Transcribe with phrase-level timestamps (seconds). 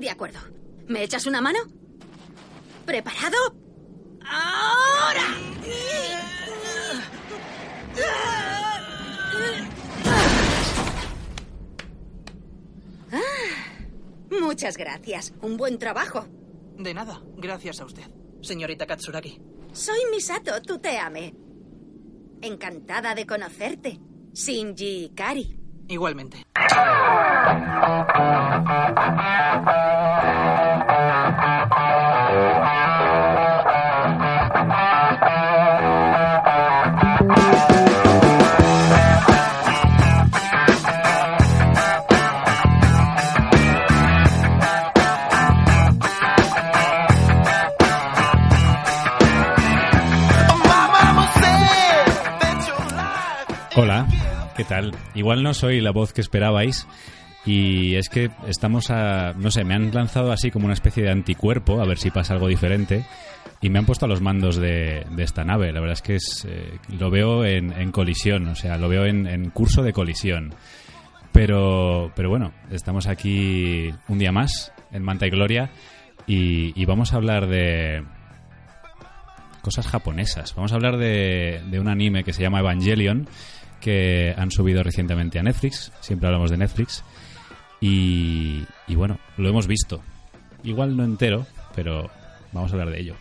[0.00, 0.38] De acuerdo.
[0.88, 1.58] ¿Me echas una mano?
[2.84, 3.36] ¿Preparado?
[4.24, 5.22] ¡Ahora!
[13.12, 13.18] Ah,
[14.40, 15.32] muchas gracias.
[15.42, 16.26] Un buen trabajo.
[16.78, 18.04] De nada, gracias a usted,
[18.42, 19.40] señorita Katsuragi.
[19.72, 21.34] Soy Misato Tuteame.
[22.42, 23.98] Encantada de conocerte.
[24.32, 25.58] Shinji Ikari.
[25.88, 26.44] Igualmente.
[53.78, 54.06] Hola,
[54.56, 54.92] ¿qué tal?
[55.14, 56.88] Igual no soy la voz que esperabais
[57.44, 59.34] y es que estamos a...
[59.34, 62.32] no sé, me han lanzado así como una especie de anticuerpo a ver si pasa
[62.32, 63.04] algo diferente
[63.60, 65.72] y me han puesto a los mandos de, esta nave.
[65.72, 69.26] La verdad es que es, eh, lo veo en, colisión, o sea, lo veo en,
[69.26, 70.54] en curso de colisión.
[71.32, 75.70] Pero, pero bueno, estamos aquí un día más en Manta y Gloria
[76.26, 78.02] y, y vamos a hablar de
[79.60, 80.54] cosas japonesas.
[80.54, 83.28] Vamos a hablar de, de un anime que se llama Evangelion
[83.80, 85.92] que han subido recientemente a Netflix.
[86.00, 87.04] Siempre hablamos de Netflix.
[87.80, 90.00] Y, bueno, lo hemos visto.
[90.64, 92.10] Igual no entero, pero
[92.52, 93.16] vamos a hablar de ello.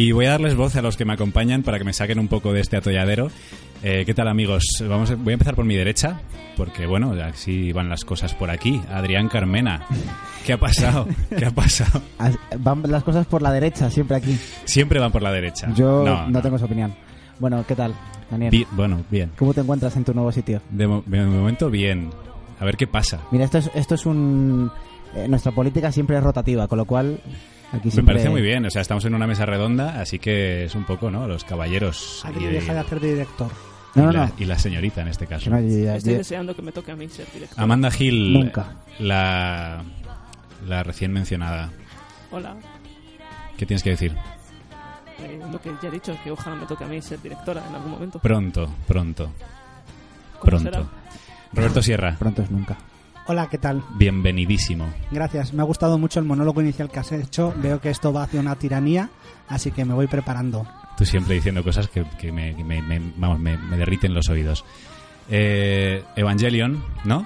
[0.00, 2.26] Y voy a darles voz a los que me acompañan para que me saquen un
[2.28, 3.30] poco de este atolladero.
[3.82, 4.64] Eh, ¿Qué tal amigos?
[4.88, 6.22] Vamos a- voy a empezar por mi derecha,
[6.56, 8.80] porque bueno, así van las cosas por aquí.
[8.90, 9.84] Adrián Carmena.
[10.46, 11.06] ¿Qué ha pasado?
[11.38, 12.00] ¿Qué ha pasado?
[12.18, 14.38] As- Van las cosas por la derecha, siempre aquí.
[14.64, 15.70] Siempre van por la derecha.
[15.74, 16.40] Yo No, no, no.
[16.40, 16.94] tengo esa opinión.
[17.38, 17.92] Bueno, ¿qué tal,
[18.30, 18.50] Daniel?
[18.52, 19.30] Bi- bueno, bien.
[19.36, 20.62] ¿Cómo te encuentras en tu nuevo sitio?
[20.70, 22.08] De, mo- de momento bien.
[22.58, 23.20] A ver qué pasa.
[23.32, 24.70] Mira, esto es, esto es un...
[25.14, 27.20] eh, nuestra política siempre es rotativa, con lo cual
[27.72, 28.14] aquí Me siempre...
[28.14, 28.64] parece muy bien.
[28.66, 31.26] O sea, estamos en una mesa redonda, así que es un poco, ¿no?
[31.26, 32.24] Los caballeros.
[32.38, 33.50] Y, deja de hacer de director.
[33.94, 34.32] No, no, y la, no.
[34.38, 35.50] y la señorita en este caso.
[35.50, 37.60] Ya- Estoy deseando que me toque a mí ser director.
[37.62, 38.32] Amanda Hill.
[38.32, 38.76] Nunca.
[39.00, 39.82] La,
[40.66, 41.70] la recién mencionada.
[42.30, 42.54] Hola.
[43.56, 44.16] ¿Qué tienes que decir?
[45.18, 47.74] Eh, lo que ya he dicho, que ojalá me toque a mí ser directora en
[47.74, 48.18] algún momento.
[48.20, 49.24] Pronto, pronto,
[50.38, 50.70] ¿Cómo pronto.
[50.70, 50.84] será?
[51.52, 52.78] Roberto Sierra, Pronto es nunca.
[53.32, 53.84] Hola, ¿qué tal?
[53.94, 54.92] bienvenidísimo.
[55.12, 55.52] Gracias.
[55.52, 57.54] Me ha gustado mucho el monólogo inicial que has hecho.
[57.62, 59.08] Veo que esto va hacia una tiranía,
[59.46, 60.66] así que me voy preparando.
[60.98, 64.64] Tú siempre diciendo cosas que, que me, que me- me- vamos, me, derriten los oídos.
[65.30, 67.24] Eh, Evangelion, ¿no?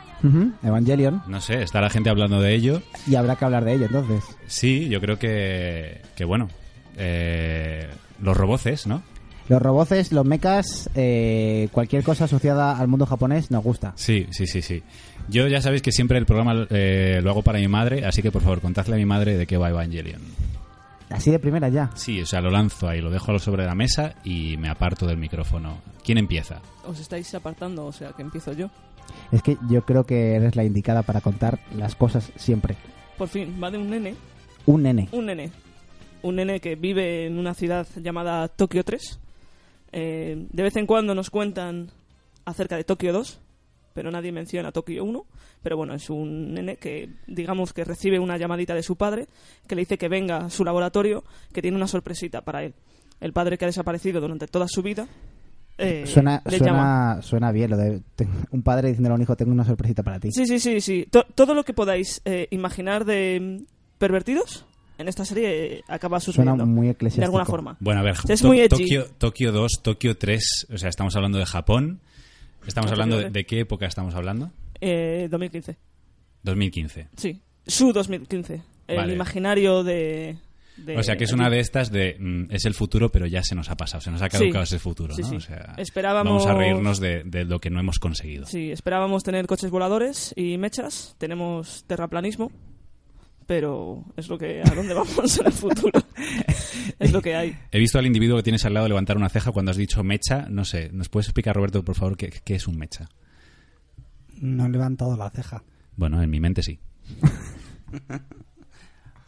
[0.62, 1.22] Evangelion.
[1.26, 2.82] No sé, está la gente hablando de ello.
[3.06, 4.24] Y habrá que hablar de ello, entonces.
[4.46, 6.50] Sí, yo creo que, que bueno,
[6.98, 7.88] eh,
[8.20, 9.02] los roboces, ¿no?
[9.48, 13.92] Los roboces, los mechas, eh, cualquier cosa asociada al mundo japonés nos gusta.
[13.96, 14.82] Sí, sí, sí, sí.
[15.28, 18.32] Yo ya sabéis que siempre el programa eh, lo hago para mi madre, así que
[18.32, 20.22] por favor, contadle a mi madre de qué va Evangelion.
[21.10, 21.90] Así de primera ya.
[21.94, 25.18] Sí, o sea, lo lanzo ahí, lo dejo sobre la mesa y me aparto del
[25.18, 25.78] micrófono.
[26.02, 26.60] ¿Quién empieza?
[26.86, 28.70] Os estáis apartando, o sea, que empiezo yo.
[29.30, 32.76] Es que yo creo que eres la indicada para contar las cosas siempre.
[33.18, 34.14] Por fin, va de un nene.
[34.66, 35.08] Un nene.
[35.12, 35.50] Un nene.
[36.22, 39.20] Un nene que vive en una ciudad llamada Tokio 3.
[39.96, 41.88] Eh, de vez en cuando nos cuentan
[42.44, 43.40] acerca de Tokio 2,
[43.94, 45.24] pero nadie menciona Tokio 1.
[45.62, 49.28] Pero bueno, es un nene que, digamos que recibe una llamadita de su padre
[49.68, 51.22] que le dice que venga a su laboratorio,
[51.52, 52.74] que tiene una sorpresita para él.
[53.20, 55.06] El padre que ha desaparecido durante toda su vida.
[55.78, 57.22] eh, suena, le llama.
[57.22, 58.02] suena, bien lo de
[58.50, 60.30] un padre diciéndole a un hijo, tengo una sorpresita para ti.
[60.32, 61.06] Sí, sí, sí, sí.
[61.10, 63.64] To- todo lo que podáis eh, imaginar de mm,
[63.98, 64.66] pervertidos
[64.98, 66.66] en esta serie eh, acaba Suena sucediendo.
[66.66, 67.24] muy de eclesiástico.
[67.26, 67.76] alguna forma.
[67.80, 68.68] Bueno, a ver, Es To- muy.
[68.68, 72.00] Tokio, Tokio 2, Tokio 3, o sea, estamos hablando de Japón.
[72.66, 73.32] Estamos hablando de, 3.
[73.32, 74.50] de qué época estamos hablando?
[74.80, 75.76] Eh, 2015.
[76.42, 77.08] 2015.
[77.16, 77.40] Sí.
[77.66, 78.62] Su 2015.
[78.86, 79.14] El Vale.
[79.14, 80.36] imaginario de,
[80.76, 83.42] de O sea, que es una de estas de mm, es el futuro, pero ya
[83.42, 84.74] se nos ha pasado, se nos ha caducado Sí.
[84.74, 85.28] ese futuro, Sí, ¿no?
[85.28, 85.36] sí.
[85.36, 88.44] O sea, Esperábamos- vamos a reírnos de, de lo que no hemos conseguido.
[88.46, 91.14] Sí, esperábamos tener coches voladores y mechas.
[91.18, 92.50] Tenemos terraplanismo.
[93.46, 94.62] Pero es lo que.
[94.62, 96.00] ¿A dónde vamos en el futuro?
[96.98, 97.56] es lo que hay.
[97.70, 100.46] He visto al individuo que tienes al lado levantar una ceja cuando has dicho mecha.
[100.48, 103.08] No sé, ¿nos puedes explicar, Roberto, por favor, qué, qué es un mecha?
[104.40, 105.62] No he levantado la ceja.
[105.96, 106.78] Bueno, en mi mente sí.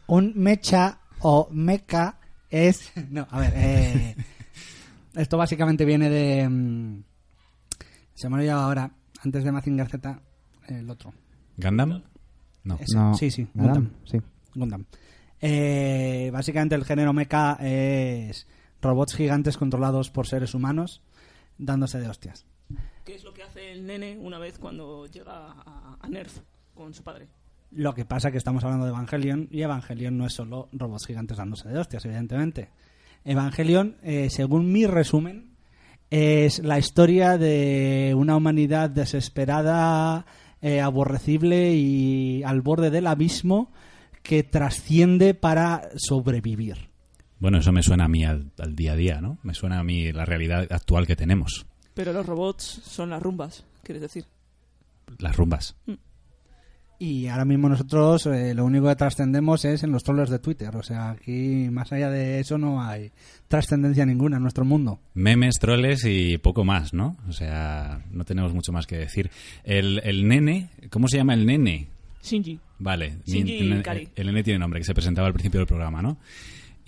[0.08, 2.18] Un mecha o meca
[2.50, 2.92] es...
[3.10, 4.16] No, a ver, eh,
[5.14, 6.48] esto básicamente viene de...
[6.48, 7.02] mm,
[8.14, 8.90] se me ha olvidado ahora,
[9.24, 10.20] antes de Mazinger Z,
[10.68, 11.12] el otro.
[11.56, 12.02] ¿Gundam?
[12.66, 13.14] No.
[13.14, 13.90] Sí, sí, Gundam, Gundam.
[14.04, 14.18] Sí.
[14.54, 14.84] Gundam.
[15.40, 18.46] Eh, básicamente el género mecha es
[18.82, 21.02] robots gigantes controlados por seres humanos
[21.58, 22.46] dándose de hostias.
[23.04, 26.40] ¿Qué es lo que hace el nene una vez cuando llega a, a Nerf
[26.74, 27.28] con su padre?
[27.72, 31.36] Lo que pasa que estamos hablando de Evangelion y Evangelion no es solo robots gigantes
[31.36, 32.70] dándose de hostias, evidentemente.
[33.24, 35.56] Evangelion, eh, según mi resumen,
[36.10, 40.24] es la historia de una humanidad desesperada,
[40.62, 43.70] eh, aborrecible y al borde del abismo
[44.22, 46.90] que trasciende para sobrevivir.
[47.38, 49.38] Bueno, eso me suena a mí al, al día a día, ¿no?
[49.42, 51.66] Me suena a mí la realidad actual que tenemos.
[51.94, 54.24] Pero los robots son las rumbas, quieres decir.
[55.18, 55.76] Las rumbas.
[56.98, 60.74] Y ahora mismo nosotros eh, lo único que trascendemos es en los troles de Twitter.
[60.76, 63.12] O sea, aquí más allá de eso no hay
[63.48, 64.98] trascendencia ninguna en nuestro mundo.
[65.14, 67.16] Memes, troles y poco más, ¿no?
[67.28, 69.30] O sea, no tenemos mucho más que decir.
[69.64, 71.88] El, el nene, ¿cómo se llama el nene?
[72.22, 72.58] Shinji.
[72.78, 76.18] Vale, Shinji el, el nene tiene nombre, que se presentaba al principio del programa, ¿no?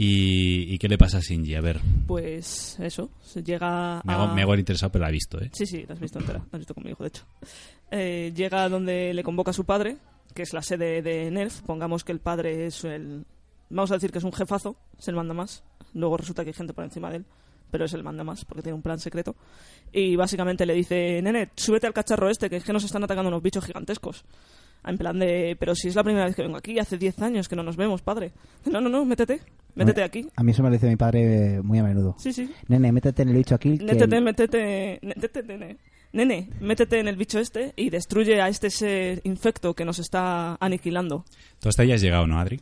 [0.01, 1.57] ¿Y, y qué le pasa a Shinji?
[1.57, 4.17] A ver, Pues eso, se llega me a...
[4.17, 5.51] hago, me hago el interesado, pero la he visto, ¿eh?
[5.53, 7.25] Sí, sí, la has visto entera, la has visto con mi hijo, de hecho.
[7.91, 9.97] Eh, llega a donde le convoca a su padre,
[10.35, 11.63] que es la sede de Nerf.
[11.63, 13.25] Pongamos que el padre es el...
[13.71, 15.65] Vamos a decir que es un jefazo, es el manda más.
[15.95, 17.25] Luego resulta que hay gente por encima de él,
[17.73, 19.35] pero es el manda más, porque tiene un plan secreto.
[19.93, 23.29] Y básicamente le dice, nene, súbete al cacharro este, que es que nos están atacando
[23.31, 24.25] unos bichos gigantescos.
[24.87, 27.49] En plan de, pero si es la primera vez que vengo aquí, hace 10 años
[27.49, 28.33] que no nos vemos, padre.
[28.65, 29.41] No, no, no, métete,
[29.75, 30.29] métete aquí.
[30.37, 32.15] A mí eso me lo dice mi padre eh, muy a menudo.
[32.19, 32.51] Sí, sí.
[32.69, 33.77] Nene, métete en el bicho aquí.
[33.77, 35.77] que- Métete, métete, métete, nene.
[36.13, 40.57] Nene, métete en el bicho este y destruye a este ser infecto que nos está
[40.59, 41.25] aniquilando.
[41.61, 42.59] Tú hasta ahí has llegado, ¿no, Adri?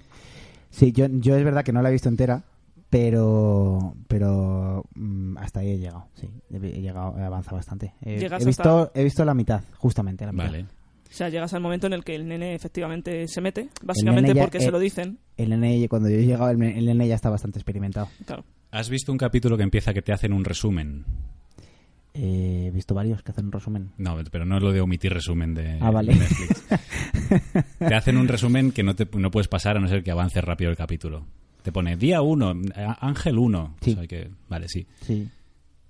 [0.70, 2.42] Sí, yo, yo es verdad que no la he visto entera,
[2.90, 6.06] pero pero mm, hasta ahí he llegado.
[6.14, 7.92] Sí, he, llegado, he avanzado bastante.
[8.02, 10.44] He, visto, hasta- he visto la mitad, justamente la mitad.
[10.46, 10.66] Vale.
[11.10, 14.42] O sea, llegas al momento en el que el nene efectivamente se mete, básicamente ya-
[14.42, 15.18] porque eh, se lo dicen.
[15.36, 18.08] El nene, cuando yo he llegado, el, el nene ya está bastante experimentado.
[18.26, 18.44] Claro.
[18.70, 21.04] ¿Has visto un capítulo que empieza que te hacen un resumen?
[22.14, 23.92] Eh, he visto varios que hacen un resumen.
[23.98, 26.14] No, pero no es lo de omitir resumen de, Ah, vale.
[26.14, 26.64] de Netflix.
[27.78, 30.40] te hacen un resumen que no, te, no puedes pasar a no ser que avance
[30.40, 31.26] rápido el capítulo.
[31.62, 32.54] Te pone día 1,
[33.00, 33.76] Ángel 1.
[33.82, 33.96] Sí.
[34.08, 34.86] que, vale, sí.
[35.02, 35.28] Sí,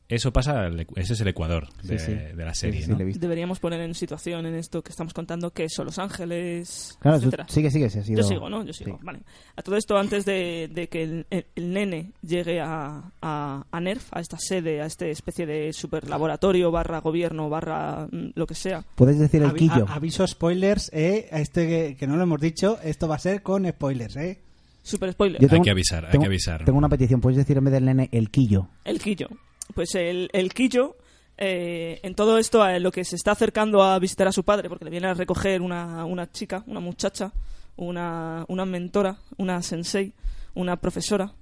[0.09, 2.13] Eso pasa, ese es el Ecuador de, sí, sí.
[2.13, 2.99] de la serie, sí, sí, ¿no?
[3.19, 7.25] Deberíamos poner en situación en esto que estamos contando que son los ángeles, Claro, tú-
[7.25, 7.47] etcétera.
[7.49, 8.65] sigue, sigue, sí, ha sido- Yo sigo, ¿no?
[8.65, 8.99] Yo sigo.
[8.99, 9.05] sí.
[9.05, 9.21] Vale.
[9.57, 13.81] A todo esto, antes de, de que el, el- el nene llegue a, a, a
[13.81, 18.47] NERF, a esta sede, a esta especie de super laboratorio, barra gobierno, barra mm, lo
[18.47, 18.85] que sea.
[18.95, 19.87] Puedes decir el Avi- quillo.
[19.89, 23.19] a- aviso spoilers, eh, a este que, que no lo hemos dicho, esto va a
[23.19, 24.41] ser con spoilers, eh.
[24.85, 25.41] Super spoiler.
[25.43, 26.65] Yo Hay que avisar, hay tengo- que avisar.
[26.65, 28.69] Tengo una petición, puedes decir en vez del nene el quillo.
[28.85, 29.27] El quillo.
[29.75, 30.97] Pues el, el quillo,
[31.39, 34.69] eh, en todo esto, a lo que se está acercando a visitar a su padre,
[34.69, 37.33] porque le viene a recoger una, una chica, una muchacha,
[37.77, 40.13] una, una mentora, una sensei,
[40.55, 41.33] una profesora,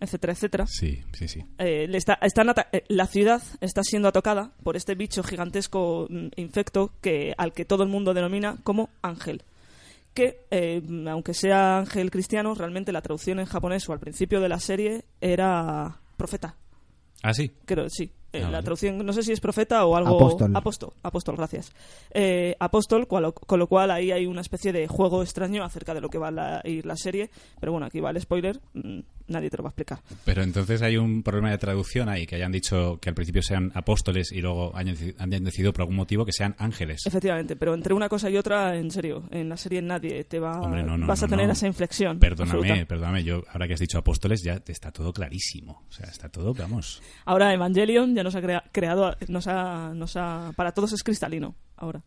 [0.00, 0.66] etcétera, etcétera.
[0.66, 1.44] Sí, sí, sí.
[1.58, 6.28] Eh, le está, están eh, la ciudad está siendo atacada por este bicho gigantesco mm,
[6.36, 9.42] infecto que, al que todo el mundo denomina como ángel.
[10.14, 14.48] Que, eh, aunque sea ángel cristiano, realmente la traducción en japonés o al principio de
[14.48, 16.56] la serie era profeta.
[17.24, 17.50] Ah, sí.
[17.64, 18.04] Creo, sí.
[18.32, 18.62] Eh, Ah, la vale.
[18.64, 20.16] traducción, no sé si es profeta o algo.
[20.16, 20.50] Apóstol.
[20.56, 21.72] Apóstol, apóstol, gracias.
[22.12, 26.00] Eh, apóstol, cual- con lo cual ahí hay una especie de juego extraño acerca de
[26.00, 27.30] lo que va a la- ir la serie.
[27.60, 29.98] Pero bueno, aquí va el spoiler, mm, nadie te lo va a explicar.
[30.24, 33.70] Pero entonces hay un problema de traducción ahí, que hayan dicho que al principio sean
[33.74, 37.02] apóstoles y luego hayan, deci- hayan decidido por algún motivo que sean ángeles.
[37.06, 40.60] Efectivamente, pero entre una cosa y otra, en serio, en la serie nadie te va.
[40.60, 42.18] Hombre, no, no, vas a tener esa inflexión.
[42.18, 42.86] Perdóname, absoluta.
[42.86, 45.82] perdóname, yo ahora que has dicho apóstoles ya te está todo clarísimo.
[45.88, 47.02] O sea, está todo, vamos.
[47.24, 51.54] Ahora Evangelion ya nos ha crea- creado, nos ha, nos ha, para todos es cristalino.
[51.76, 52.02] Ahora.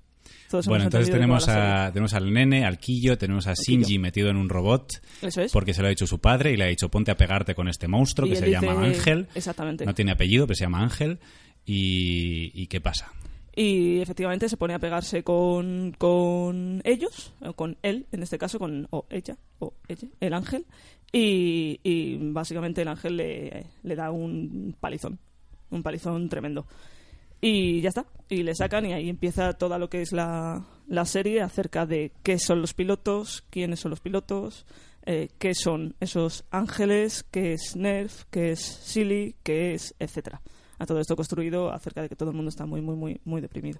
[0.50, 4.38] Todos Bueno, entonces tenemos, a, tenemos al nene, al quillo, tenemos a Shinji metido en
[4.38, 5.52] un robot Eso es.
[5.52, 7.68] porque se lo ha dicho su padre y le ha dicho ponte a pegarte con
[7.68, 9.28] este monstruo Y que se llama Ángel.
[9.36, 9.86] Exactamente.
[9.86, 11.20] No tiene apellido, pero se llama Ángel.
[11.66, 13.12] ¿Y, y qué pasa?
[13.56, 18.60] Y efectivamente se pone a pegarse con, con ellos, o con él, en este caso,
[18.60, 20.66] con o ella, o ella, el ángel.
[21.12, 25.18] Y, y básicamente el ángel le, le da un palizón,
[25.72, 26.68] un palizón tremendo.
[27.40, 31.06] Y ya está, y le sacan y ahí empieza toda lo que es la, la
[31.06, 34.66] serie acerca de qué son los pilotos, quiénes son los pilotos,
[35.06, 40.42] eh, qué son esos ángeles, qué es Nerf, qué es Silly, qué es etcétera.
[40.80, 43.42] A todo esto construido acerca de que todo el mundo está muy, muy, muy, muy
[43.42, 43.80] deprimido.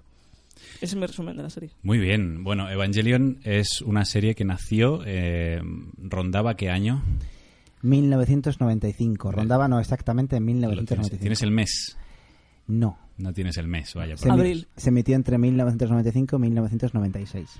[0.76, 1.70] Ese es mi resumen de la serie.
[1.82, 2.42] Muy bien.
[2.44, 5.60] Bueno, Evangelion es una serie que nació, eh,
[5.98, 7.02] rondaba qué año?
[7.82, 9.30] 1995.
[9.30, 11.20] Rondaba no exactamente en Lo tienes, 1995.
[11.20, 11.96] tienes el mes.
[12.66, 13.07] No.
[13.18, 14.16] No tienes el mes, vaya.
[14.16, 14.68] Se, por- emi- Abril.
[14.76, 17.50] se emitió entre 1995 y 1996.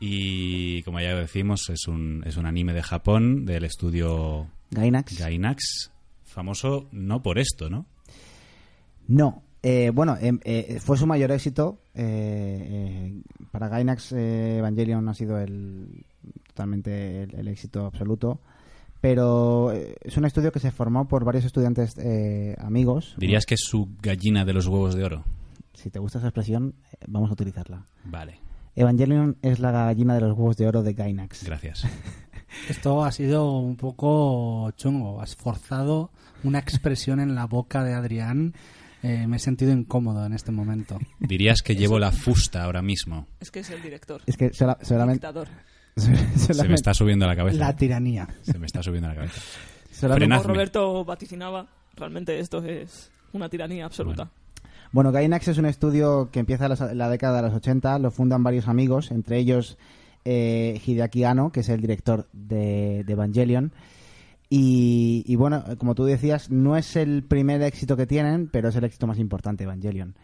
[0.00, 5.18] Y como ya decimos, es un, es un anime de Japón del estudio Gainax.
[5.18, 5.92] Gainax,
[6.24, 7.86] famoso no por esto, ¿no?
[9.06, 9.42] No.
[9.62, 11.78] Eh, bueno, em, eh, fue su mayor éxito.
[11.94, 16.04] eh, eh, para Gainax, eh, Evangelion ha sido el
[16.48, 18.40] totalmente el, el éxito absoluto.
[19.02, 23.14] Pero eh, es un estudio que se formó por varios estudiantes eh, amigos.
[23.18, 25.24] ¿Dirías que es su gallina de los huevos de oro?
[25.74, 27.84] Si te gusta esa expresión, eh, vamos a utilizarla.
[28.04, 28.38] Vale,
[28.76, 31.44] Evangelion es la gallina de los huevos de oro de Gainax.
[31.44, 31.84] gracias.
[32.68, 35.20] Esto ha sido un poco chungo.
[35.20, 36.10] Has forzado
[36.44, 38.54] una expresión en la boca de Adrián.
[39.02, 40.98] Eh, me he sentido incómodo en este momento.
[41.18, 43.26] Dirías que llevo la fusta ahora mismo.
[43.40, 44.20] Es que es el director.
[44.26, 45.26] Es que sola- solamente,
[45.96, 46.10] Se
[46.64, 47.58] me está subiendo a la cabeza.
[47.58, 48.28] La tiranía.
[48.42, 49.40] Se me está subiendo a la cabeza.
[50.00, 54.30] Como Roberto vaticinaba, realmente esto es una tiranía absoluta.
[54.90, 58.42] Bueno, Gainax es un estudio que empieza en la década de los 80, lo fundan
[58.42, 59.78] varios amigos, entre ellos
[60.24, 63.72] eh, Hideaki Anno, que es el director de, de Evangelion.
[64.50, 68.76] Y, y bueno, como tú decías, no es el primer éxito que tienen, pero es
[68.76, 70.14] el éxito más importante, Evangelion.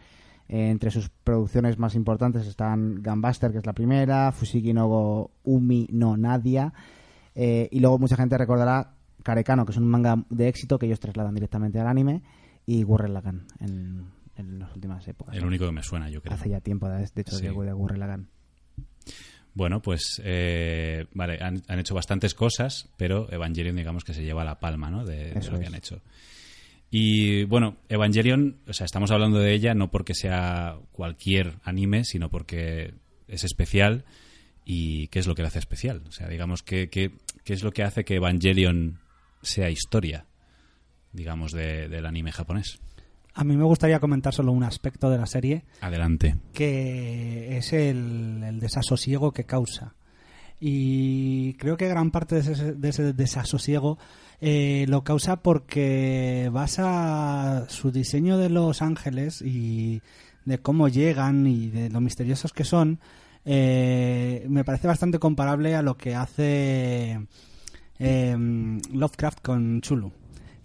[0.49, 5.31] Eh, entre sus producciones más importantes están Gunbuster, que es la primera, Fushigi no Go
[5.43, 6.73] Umi no Nadia,
[7.35, 10.99] eh, y luego mucha gente recordará Karekano, que es un manga de éxito que ellos
[10.99, 12.23] trasladan directamente al anime,
[12.65, 15.35] y Gurren Lagann en, en las últimas épocas.
[15.35, 16.33] El único que me suena, yo creo.
[16.33, 17.43] Hace ya tiempo, de hecho, Sí.
[17.43, 18.29] de, Gurren Lagann.
[19.53, 24.43] Bueno, pues eh, vale, han, han hecho bastantes cosas, pero Evangelion digamos que se lleva
[24.43, 25.03] la palma, ¿no?
[25.05, 25.69] De, de Eso lo que es.
[25.69, 26.01] han hecho.
[26.91, 32.29] Y bueno, Evangelion, o sea, estamos hablando de ella no porque sea cualquier anime, sino
[32.29, 32.93] porque
[33.27, 34.05] es especial
[34.65, 36.01] y qué es lo que la hace especial.
[36.07, 37.11] O sea, digamos, ¿qué, qué,
[37.43, 38.99] qué es lo que hace que Evangelion
[39.43, 40.25] sea historia,
[41.13, 42.79] digamos, de- del anime japonés?
[43.35, 46.35] A mí me gustaría comentar solo un aspecto de la serie, Adelante.
[46.53, 49.93] que es el, el desasosiego que causa.
[50.59, 53.97] Y creo que gran parte de ese, de ese desasosiego
[54.41, 60.01] eh, lo causa porque basa su diseño de los ángeles y
[60.45, 62.99] de cómo llegan y de lo misteriosos que son.
[63.45, 67.27] eh, me parece bastante comparable a lo que hace
[67.99, 70.11] eh, Lovecraft con Chulu,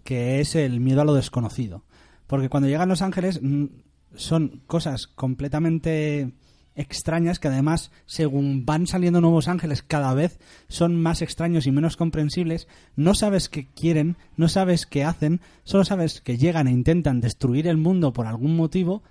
[0.04, 1.84] que es el miedo a lo desconocido.
[2.26, 3.66] Porque cuando llegan los ángeles mm,
[4.14, 6.32] son cosas completamente
[6.76, 10.38] extrañas que además según van saliendo nuevos ángeles cada vez
[10.68, 12.66] son más extraños y menos comprensibles
[12.96, 17.68] no sabes qué quieren no sabes qué hacen solo sabes que llegan e intentan destruir
[17.68, 19.02] el mundo por algún motivo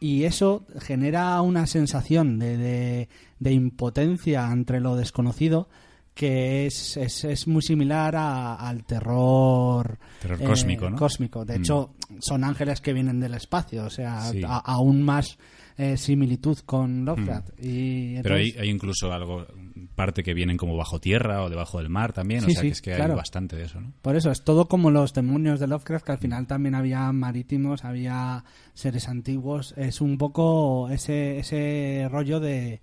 [0.00, 5.68] y eso genera una sensación de, de- de impotencia entre lo desconocido
[6.14, 10.96] que es, es, es muy similar a- al terror Terror eh, cósmico, ¿no?
[10.96, 11.44] cósmico.
[11.44, 11.62] De Mm.
[11.62, 14.42] hecho, son ángeles que vienen del espacio, o sea, Sí.
[14.44, 15.38] a- aún más
[15.78, 17.50] eh, similitud con Lovecraft.
[17.64, 18.22] Y Mm.
[18.22, 19.46] Pero hay, incluso algo,
[19.94, 22.72] parte que vienen como bajo tierra o debajo del mar también, o sea sí, que
[22.72, 23.12] es que claro.
[23.14, 23.92] hay bastante de eso, ¿no?
[24.02, 27.84] Por eso, es todo como los demonios de Lovecraft, que al final también había marítimos,
[27.84, 28.44] había
[28.74, 29.72] seres antiguos.
[29.76, 32.80] Es un poco ese, ese rollo de,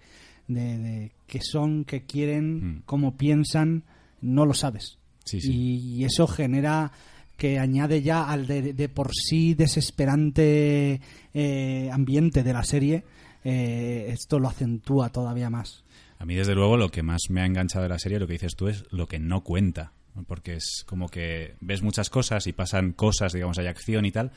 [0.48, 2.82] de, de qué son, qué quieren, Mm.
[2.86, 3.84] cómo piensan,
[4.22, 4.98] no lo sabes.
[5.26, 5.52] Sí, sí.
[5.54, 6.92] Y eso genera
[7.38, 11.02] que añade ya al de, de por sí desesperante
[11.34, 13.04] eh, ambiente de la serie,
[13.44, 15.84] eh, esto lo acentúa todavía más.
[16.18, 18.34] A mí, desde luego, lo que más me ha enganchado de la serie, lo que
[18.34, 19.92] dices tú, es lo que no cuenta.
[20.28, 24.32] Porque es como que ves muchas cosas y pasan cosas, digamos, hay acción y tal,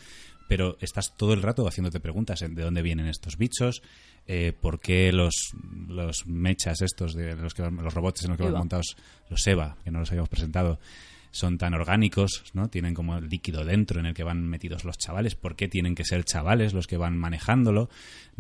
[0.49, 3.83] pero estás todo el rato haciéndote preguntas de dónde vienen estos bichos,
[4.26, 5.52] eh, por qué los,
[5.87, 8.97] los mechas estos, de los, que, los robots en los que van montados,
[9.31, 10.81] los EVA, que no los habíamos presentado,
[11.30, 12.68] son tan orgánicos, ¿no?
[12.68, 15.35] Tienen como el líquido dentro en el que van metidos los chavales.
[15.35, 17.88] ¿Por qué tienen que ser chavales los que van manejándolo?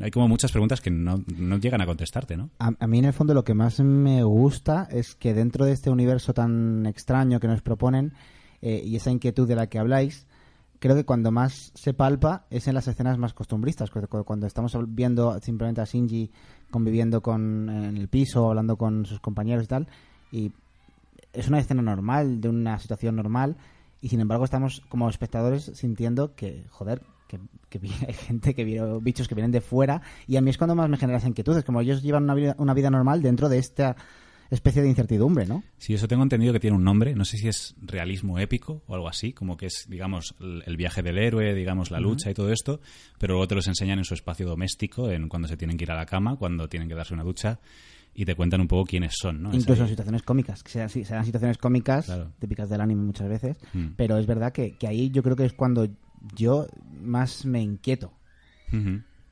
[0.00, 2.50] Hay como muchas preguntas que no, no llegan a contestarte, ¿no?
[2.58, 5.90] A, mí, en el fondo, lo que más me gusta es que dentro de este
[5.90, 8.12] universo tan extraño que nos proponen
[8.62, 10.26] eh, y esa inquietud de la que habláis,
[10.78, 14.46] creo que cuando más se palpa es en las escenas más costumbristas, cu- cu- cuando
[14.46, 16.30] estamos viendo simplemente a Shinji
[16.70, 19.88] conviviendo con, en el piso, hablando con sus compañeros y tal,
[20.30, 20.52] y
[21.32, 23.56] es una escena normal, de una situación normal,
[24.00, 29.00] y sin embargo estamos como espectadores sintiendo que, joder, que, que hay gente que vio
[29.00, 31.56] bichos que vienen de fuera, y a mí es cuando más me genera esa inquietud,
[31.56, 33.96] es como ellos llevan una vida, una vida normal dentro de esta
[34.50, 35.62] especie de incertidumbre, ¿no?
[35.76, 37.14] Sí, eso tengo entendido que tiene un nombre.
[37.14, 40.76] No sé si es realismo épico o algo así, como que es, digamos, el el
[40.76, 42.80] viaje del héroe, digamos, la lucha y todo esto,
[43.18, 45.90] pero luego te los enseñan en su espacio doméstico, en cuando se tienen que ir
[45.90, 47.60] a la cama, cuando tienen que darse una ducha,
[48.20, 49.54] y te cuentan un poco quiénes son, ¿no?
[49.54, 52.32] Incluso en situaciones cómicas, que sean, situaciones cómicas, Claro.
[52.40, 53.90] típicas del anime muchas veces, Mm.
[53.96, 55.86] pero es verdad que, que ahí yo creo que es cuando
[56.34, 56.66] yo
[57.00, 58.12] más me inquieto.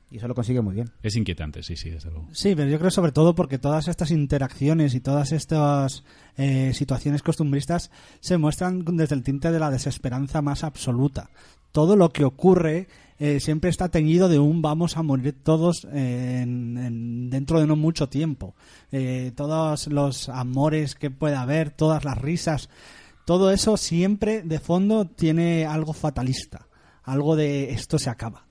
[0.09, 0.89] Y eso lo consigue muy bien.
[1.03, 2.29] Es inquietante, sí, sí, desde luego.
[2.31, 6.05] Sí, pero yo creo sobre todo porque todas estas interacciones y todas estas
[6.37, 7.91] eh, situaciones costumbristas
[8.21, 11.29] se muestran desde el tinte de la desesperanza más absoluta.
[11.73, 12.87] Todo lo que ocurre
[13.19, 17.67] eh, siempre está teñido de un vamos a morir todos eh, en- en- dentro de
[17.67, 18.55] no mucho tiempo.
[18.91, 22.69] Eh, todos los amores que pueda haber, todas las risas,
[23.25, 26.67] todo eso siempre de fondo tiene algo fatalista,
[27.03, 28.45] algo de esto se acaba.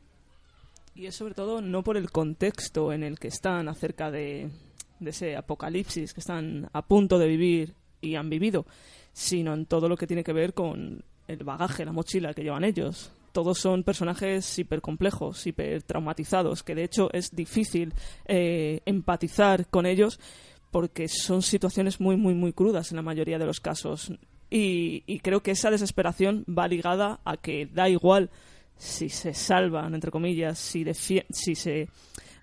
[0.95, 4.51] Y es sobre todo no por el contexto en el que están acerca de,
[4.99, 8.67] de ese apocalipsis que están a punto de vivir y han vivido,
[9.13, 12.65] sino en todo lo que tiene que ver con el bagaje, la mochila que llevan
[12.65, 13.13] ellos.
[13.37, 17.93] Todos son personajes hipercomplejos, hipertraumatizados, que de hecho es difícil
[18.25, 20.19] eh, empatizar con ellos
[20.71, 24.11] porque son situaciones muy, muy, muy crudas en la mayoría de los casos.
[24.49, 28.31] Y, creo que esa desesperación va ligada a que da igual
[28.79, 31.91] si se salvan, entre comillas, si, si se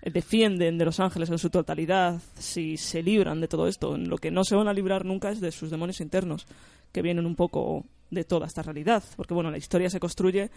[0.00, 3.98] defienden de los ángeles en su totalidad, si se libran de todo esto.
[3.98, 6.46] Lo que no se van a librar nunca es de sus demonios internos,
[6.92, 7.84] que vienen un poco
[8.14, 9.02] de toda esta realidad.
[9.16, 10.50] Porque, bueno, la historia se construye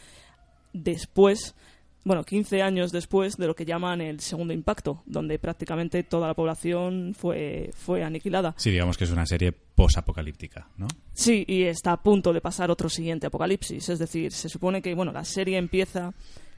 [0.83, 1.55] después,
[2.03, 6.33] bueno, 15 años después de lo que llaman el segundo impacto, donde prácticamente toda la
[6.33, 8.55] población fue, fue aniquilada.
[8.57, 10.87] Sí, digamos que es una serie posapocalíptica, ¿no?
[11.13, 13.89] Sí, y está a punto de pasar otro siguiente apocalipsis.
[13.89, 16.13] Es decir, se supone que bueno, la serie empieza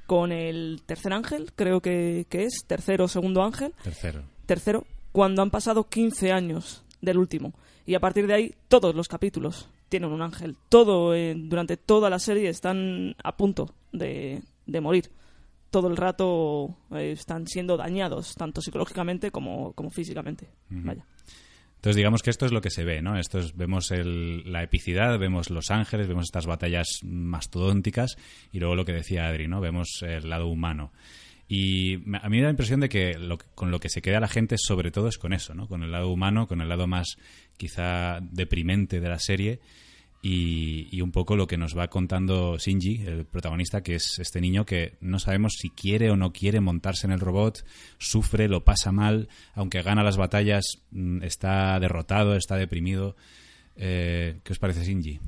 [0.05, 4.23] con el tercer ángel, creo que, que es, tercero o segundo ángel, Tercero.
[4.47, 7.53] tercero, cuando han pasado 15 años del último.
[7.85, 10.55] Y a partir de ahí, todos los capítulos tienen un ángel.
[10.69, 15.11] Todo, eh, durante toda la serie están a punto de, de morir.
[15.69, 20.47] Todo el rato eh, están siendo dañados, tanto psicológicamente como, como físicamente.
[20.69, 21.05] Vaya.
[21.75, 23.17] Entonces digamos que esto es lo que se ve, ¿no?
[23.17, 28.15] Esto es- vemos el- la epicidad, vemos los ángeles, vemos estas batallas mastodónticas
[28.51, 29.61] y luego lo que decía Adri, ¿no?
[29.61, 30.91] Vemos el lado humano.
[31.47, 34.01] Y a mí me da la impresión de que lo que- con lo que se
[34.01, 35.67] queda la gente sobre todo es con eso, ¿no?
[35.67, 37.15] Con el lado humano, con el lado más
[37.57, 39.59] quizá deprimente de la serie
[40.21, 44.41] y, y un poco lo que nos va contando Shinji, el protagonista, que es este
[44.41, 47.65] niño que no sabemos si quiere o no quiere montarse en el robot,
[47.97, 53.15] sufre, lo pasa mal, aunque gana las batallas, mm, está derrotado, está deprimido.
[53.77, 55.19] Eh, ¿Qué os parece Shinji?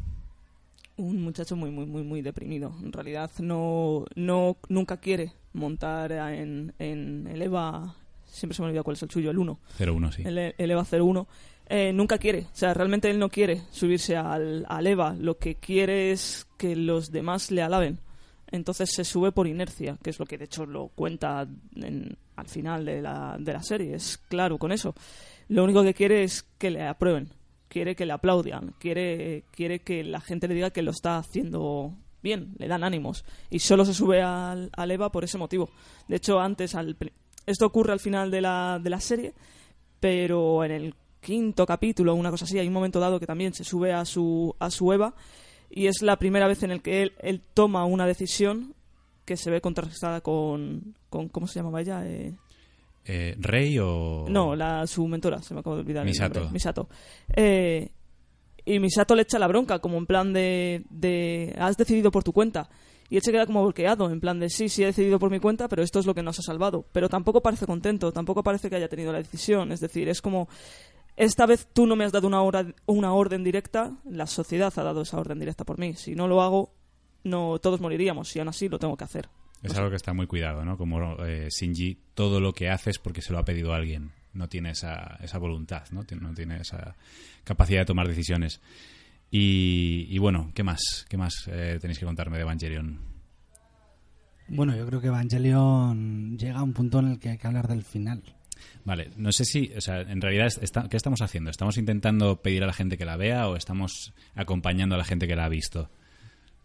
[0.97, 6.73] un muchacho muy muy muy muy deprimido en realidad no no nunca quiere montar en,
[6.77, 10.21] en el EVA siempre se me olvida cuál es el suyo el 1 0-1, sí.
[10.25, 11.27] el, el EVA 01
[11.71, 12.41] eh, nunca quiere.
[12.51, 15.15] O sea realmente él no quiere subirse al, al EVA.
[15.17, 17.99] Lo que quiere es que los demás le alaben.
[18.51, 22.47] Entonces se sube por inercia que es lo que de hecho lo cuenta en- al
[22.47, 23.95] final de la, de la serie.
[23.95, 24.93] Es claro con eso.
[25.47, 27.29] Lo único que quiere es que le aprueben.
[27.69, 31.93] Quiere que le aplaudan, quiere, quiere que la gente le diga que lo está haciendo
[32.21, 33.23] bien, le dan ánimos.
[33.49, 35.69] Y solo se sube al, al EVA por ese motivo.
[36.09, 36.97] De hecho, antes, al,
[37.45, 39.33] esto ocurre al final de la, de la serie,
[40.01, 43.63] pero en el quinto capítulo, una cosa así, hay un momento dado que también se
[43.63, 45.13] sube a su, a su EVA
[45.69, 48.73] y es la primera vez en el que él, él toma una decisión
[49.23, 52.05] que se ve contrastada con, con ¿cómo se llamaba ella?
[52.05, 52.33] Eh,
[53.05, 54.25] Eh, ¿Rey o...?
[54.27, 56.05] no, la, su mentora, se me acaba de olvidar.
[56.05, 56.49] Misato.
[56.49, 56.89] Misato.
[57.35, 57.89] Eh,
[58.65, 61.55] y Misato le echa la bronca, como en plan de, de.
[61.57, 62.69] Has decidido por tu cuenta.
[63.09, 65.39] Y él se queda como bloqueado, en plan de sí, sí he decidido por mi
[65.39, 66.85] cuenta, pero esto es lo que nos ha salvado.
[66.93, 69.71] Pero tampoco parece contento, tampoco parece que haya tenido la decisión.
[69.71, 70.47] Es decir, es como.
[71.17, 74.83] Esta vez tú no me has dado una, hora, una orden directa, la sociedad ha
[74.83, 75.93] dado esa orden directa por mí.
[75.95, 76.73] Si no lo hago,
[77.23, 79.29] no todos moriríamos, y aún así lo tengo que hacer.
[79.61, 80.77] Es algo que está muy cuidado, ¿no?
[80.77, 84.11] Como eh, Shinji, todo lo que hace es porque se lo ha pedido alguien.
[84.33, 86.03] No tiene esa, esa voluntad, ¿no?
[86.03, 86.95] Tiene- No tiene esa
[87.43, 88.59] capacidad de tomar decisiones.
[89.29, 91.05] Y, y bueno, ¿qué más?
[91.09, 92.99] ¿Qué más eh, tenéis que contarme de Evangelion?
[94.47, 97.67] Bueno, yo creo que Evangelion llega a un punto en el que hay que hablar
[97.67, 98.23] del final.
[98.85, 101.49] Vale, no sé si, o sea, en realidad, está- ¿qué estamos haciendo?
[101.49, 105.27] ¿Estamos intentando pedir a la gente que la vea o estamos acompañando a la gente
[105.27, 105.89] que la ha visto?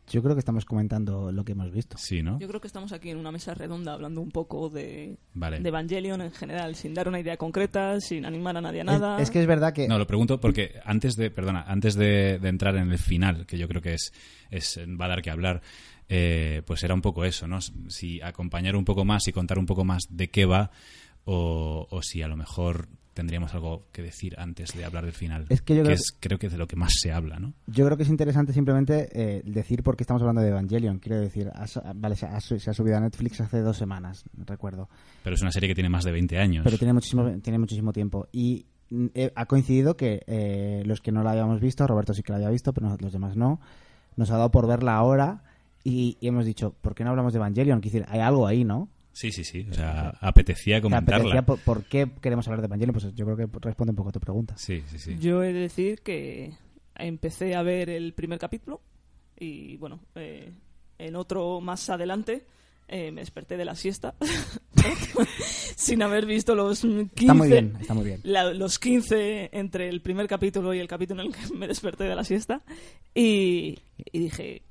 [0.09, 1.99] Yo creo que estamos comentando lo que hemos visto.
[1.99, 2.39] Sí, ¿no?
[2.39, 5.59] Yo creo que estamos aquí en una mesa redonda hablando un poco de, Vale.
[5.59, 9.17] de Evangelion en general, sin dar una idea concreta, sin animar a nadie a nada.
[9.17, 12.39] Es, es que es verdad que No, lo pregunto porque antes de, perdona, antes de,
[12.39, 14.13] de entrar en el final, que yo creo que es,
[14.49, 15.61] es va a dar que hablar,
[16.09, 17.59] eh, pues era un poco eso, ¿no?
[17.61, 20.71] Si acompañar un poco más y contar un poco más de qué va,
[21.27, 25.47] o, o si a lo mejor tendríamos algo que decir antes de hablar del final.
[25.49, 27.55] Es que yo creo es creo que es de lo que más se habla, ¿no?
[27.67, 30.99] yo creo que es interesante simplemente eh, decir por qué estamos hablando de Evangelion.
[30.99, 31.51] Quiero decir,
[31.95, 34.89] vale, se ha, su- se ha subido a Netflix hace dos semanas, recuerdo.
[35.25, 36.65] Pero es una serie que tiene más de 20 años.
[36.65, 38.29] Pero tiene muchísimo, tiene muchísimo tiempo.
[38.33, 42.23] Y mm, eh, ha coincidido que eh, los que no la habíamos visto, Roberto sí
[42.23, 43.61] que la había visto, pero los demás no,
[44.17, 45.43] nos ha dado por verla ahora
[45.83, 47.81] y, y hemos dicho, ¿por qué no hablamos de Evangelion?
[47.81, 48.91] Quiero decir, hay algo ahí, ¿no?
[49.17, 49.67] Sí, sí, sí.
[49.71, 51.17] O sea, apetecía ¿Te comentarla.
[51.25, 52.93] apetecía por, por qué queremos hablar de Evangelion?
[52.93, 54.55] Pues yo creo que responde un poco a tu pregunta.
[54.59, 55.17] Sí, sí, sí.
[55.19, 56.53] Yo he de decir que
[56.95, 58.83] empecé a ver el primer capítulo
[59.39, 60.53] y, bueno, eh,
[60.99, 62.45] en otro más adelante
[62.89, 64.15] eh, me desperté de la siesta
[65.77, 68.21] sin haber visto los 15, Está muy bien, está muy bien.
[68.23, 72.05] la- los 15 entre el primer capítulo y el capítulo en el que me desperté
[72.05, 72.63] de la siesta
[73.15, 73.79] y,
[74.13, 74.63] y dije,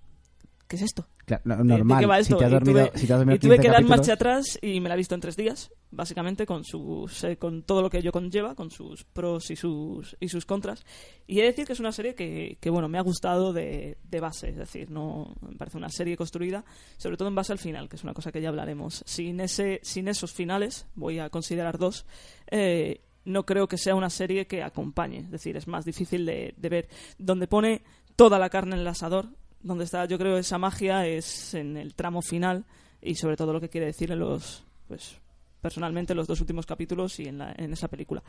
[0.68, 1.08] ¿qué es esto?
[1.26, 1.98] Claro, no- ¿De- normal.
[1.98, 2.38] ¿De qué va si esto?
[2.38, 3.98] te has Y dormido, tuve, si te has dormido y tuve 15 que dar capítulos-
[3.98, 7.64] marcha atrás y me la he visto en tres días, básicamente con sus eh, con
[7.64, 10.86] todo lo que ello conlleva, con sus pros y sus y sus contras.
[11.28, 13.98] Y he de decir que es una serie que, que, bueno, me ha gustado de,
[14.04, 16.64] de base, es decir, no me parece una serie construida,
[16.98, 19.04] sobre todo en base al final, que es una cosa que ya hablaremos.
[19.06, 22.06] Sin ese sin esos finales, voy a considerar dos.
[22.52, 26.54] eh, no creo que sea una serie que acompañe, es decir, es más difícil de,
[26.58, 26.88] de ver.
[27.18, 27.82] Donde pone
[28.16, 29.30] toda la carne en el asador,
[29.66, 32.66] donde está, yo creo, esa magia es en el tramo final
[33.02, 35.18] y sobre todo lo que quiere decir en los, pues,
[35.62, 38.24] personalmente los dos últimos capítulos y en, la- en esa película.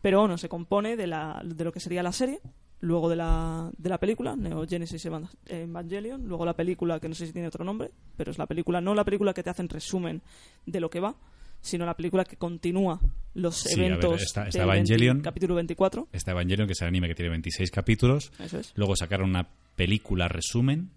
[0.00, 2.40] Pero bueno, se compone de, la, de lo que sería la serie,
[2.80, 7.14] luego de la, de la película, Neo Genesis Evan- Evangelion, luego la película que no
[7.14, 9.68] sé si tiene otro nombre, pero es la película, no la película que te hacen
[9.68, 10.20] resumen
[10.66, 11.14] de lo que va,
[11.62, 13.00] sino la película que continúa
[13.34, 15.20] los Sí, a ver, eventos está- 20 Evangelion.
[15.22, 16.08] capítulo 24.
[16.12, 18.30] Está Evangelion, que es el anime que tiene 26 capítulos.
[18.38, 18.72] Eso es.
[18.76, 20.90] Luego sacaron una película resumen,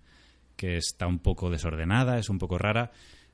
[0.57, 2.91] que está un poco desordenada, es un poco rara.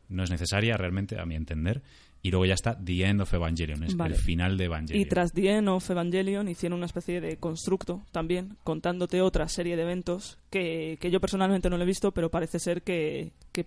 [0.09, 1.81] No es necesaria realmente, a mi entender.
[2.23, 4.13] Y luego ya está The End of Evangelion, es Vale.
[4.13, 5.01] el final de Evangelion.
[5.01, 9.75] Y tras The End of Evangelion hicieron una especie de constructo también, contándote otra serie
[9.75, 13.65] de eventos que, que yo personalmente no lo he visto, pero parece ser que, que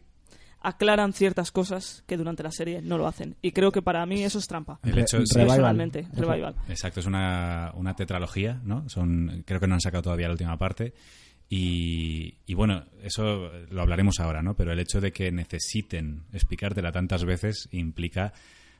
[0.64, 3.36] aclaran ciertas cosas que durante la serie no lo hacen.
[3.42, 4.80] Y creo que para mí eso es trampa.
[4.82, 5.58] El hecho revival.
[6.12, 6.54] Revival.
[6.68, 8.88] Exacto, es una, una tetralogía, ¿no?
[8.88, 10.92] Son, creo que no han sacado todavía la última parte.
[11.50, 14.54] Y, y bueno, eso lo hablaremos ahora, ¿no?
[14.54, 18.32] Pero el hecho de que necesiten explicártela tantas veces implica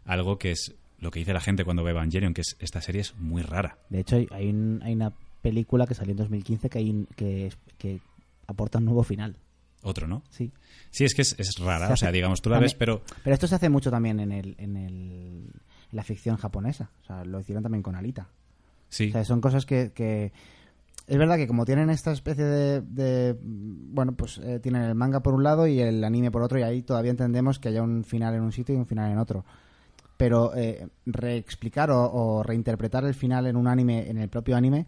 [0.07, 3.03] algo que es lo que dice la gente cuando ve Evangelion, que es esta serie
[3.03, 3.77] es muy rara.
[3.90, 7.53] De hecho, hay, hay, un- hay una película que salió en 2015 que, hay, que,
[7.79, 8.01] que
[8.47, 9.37] aporta un nuevo final.
[9.85, 10.23] Otro, ¿no?
[10.31, 10.51] Sí.
[10.90, 12.75] Sí, es que es, es rara, Se o sea, hace- digamos, tú la también- ves,
[12.75, 15.51] pero Pero esto se hace mucho también en, el, en, el, en
[15.92, 16.90] la ficción japonesa.
[17.03, 18.29] O sea, lo hicieron también con Alita.
[18.88, 19.09] sí.
[19.11, 20.33] O sea, son cosas que, que-
[21.07, 22.81] Es verdad que como tienen esta especie de...
[22.81, 26.59] de- bueno, pues eh, tienen el manga por un lado y el anime por otro
[26.59, 29.18] y ahí todavía entendemos que haya un final en un sitio y un final en
[29.18, 29.44] otro.
[30.16, 34.87] Pero eh, reexplicar o, o reinterpretar el final en un anime, en el propio anime,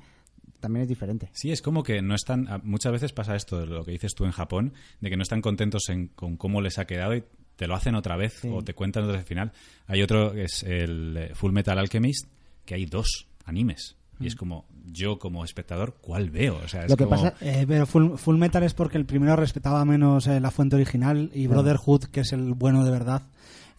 [0.67, 1.29] también es diferente.
[1.33, 2.49] Sí, es como que no están.
[2.49, 5.23] a- Muchas veces pasa esto, de lo que dices tú en Japón, de que no
[5.23, 7.23] están contentos en- con cómo les ha quedado y
[7.57, 8.49] te lo hacen otra vez Sí.
[8.53, 9.53] o te cuentan otra vez el final.
[9.87, 12.27] Hay otro que es el eh, Full Metal Alchemist,
[12.65, 13.97] que hay dos animes.
[14.19, 16.57] Y es como, yo como espectador, ¿cuál veo?
[16.65, 16.91] O sea, es Mm.
[16.91, 20.27] Lo que como- pasa- Eh, pero Full, Full Metal es porque el primero respetaba menos
[20.27, 21.47] eh, la fuente original y.
[21.47, 23.23] Brotherhood, que es el bueno de verdad,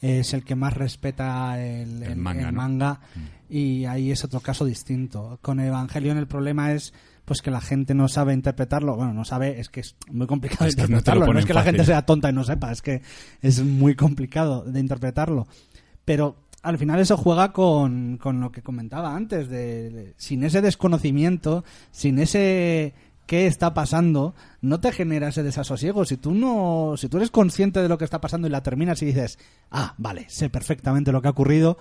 [0.02, 3.00] es el que más respeta el, El el- manga, manga,
[3.50, 5.40] y ahí es otro caso distinto.
[5.42, 6.94] Con Evangelion el problema es
[7.26, 8.96] pues que la gente no sabe interpretarlo.
[8.96, 11.34] Bueno, no sabe, es que es muy complicado Es no interpretarlo.
[11.34, 11.74] No, es que la fácil.
[11.74, 13.02] gente sea tonta y no sepa, es que
[13.42, 15.46] es muy complicado de interpretarlo.
[16.06, 20.62] Pero al final eso juega con, con lo que comentaba antes, de, de- sin ese
[20.62, 22.94] desconocimiento, sin ese
[23.28, 26.06] qué está pasando, no te genera ese desasosiego.
[26.06, 29.02] Si tú no, si tú eres consciente de lo que está pasando y la terminas
[29.04, 29.38] y dices,
[29.70, 31.78] ah, vale, sé perfectamente lo que ha ocurrido,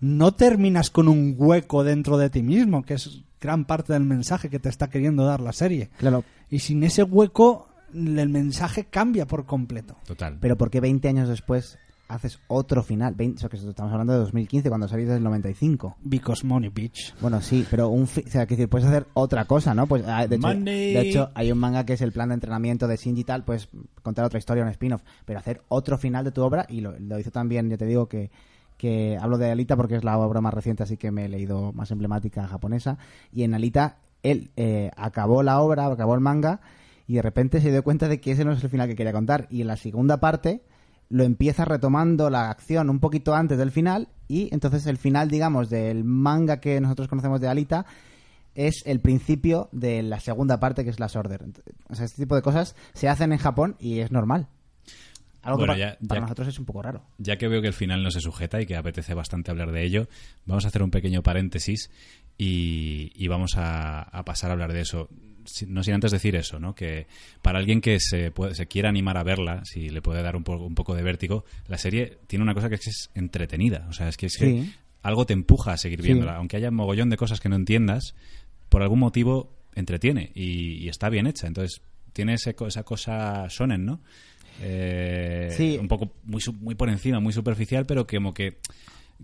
[0.00, 4.48] no terminas con un hueco dentro de ti mismo, que es gran parte del mensaje
[4.48, 5.90] que te está queriendo dar la serie.
[5.98, 9.96] Claro, Y sin ese hueco, el mensaje cambia por completo.
[10.06, 10.38] Total.
[10.40, 13.14] pero ¿por qué 20 años después haces otro final?
[13.14, 15.96] 20, o sea, que estamos hablando de 2015, cuando salís del 95.
[16.02, 17.14] Because money, bitch.
[17.20, 19.86] Bueno, sí, pero un fi- o sea, que decir, puedes hacer otra cosa, ¿no?
[19.86, 20.92] Pues ah, de hecho, Money.
[20.94, 23.44] de hecho, hay un manga que es el plan de entrenamiento de Shinji y tal,
[23.44, 23.68] pues
[24.02, 27.18] contar otra historia, un spin-off, pero hacer otro final de tu obra y lo, lo
[27.18, 28.30] hizo también, ya te digo que
[28.76, 31.72] que hablo de Alita porque es la obra más reciente, así que me he leído
[31.72, 32.98] más emblemática japonesa
[33.32, 36.60] y en Alita él eh, acabó la obra, acabó el manga
[37.06, 39.12] y de repente se dio cuenta de que ese no es el final que quería
[39.12, 40.62] contar y en la segunda parte
[41.10, 45.68] lo empieza retomando la acción un poquito antes del final y entonces el final, digamos,
[45.70, 47.86] del manga que nosotros conocemos de Alita
[48.54, 51.44] es el principio de la segunda parte que es la Order.
[51.88, 54.48] O sea, este tipo de cosas se hacen en Japón y es normal.
[55.42, 57.02] Algo Bueno, que ya- para nosotros es un poco raro.
[57.18, 59.84] Ya que veo que el final no se sujeta y que apetece bastante hablar de
[59.84, 60.08] ello,
[60.46, 61.90] vamos a hacer un pequeño paréntesis
[62.38, 65.08] y, y vamos a, a pasar a hablar de eso.
[65.68, 66.74] No sin antes decir eso, ¿no?
[66.74, 67.06] Que
[67.42, 70.44] para alguien que se, puede- se quiera animar a verla, si le puede dar un,
[70.44, 73.86] po- un poco de vértigo, la serie tiene una cosa que es, entretenida.
[73.88, 74.64] O sea, es que, es que
[75.02, 76.06] algo te empuja a seguir Sí.
[76.06, 76.36] viéndola.
[76.36, 78.14] Aunque haya un mogollón de cosas que no entiendas,
[78.68, 81.46] por algún motivo entretiene y, y está bien hecha.
[81.46, 81.80] Entonces,
[82.12, 84.00] tiene ese esa cosa shonen, ¿no?
[84.62, 85.76] eh, Sí.
[85.80, 88.58] un poco muy, muy por encima, muy superficial, pero que como que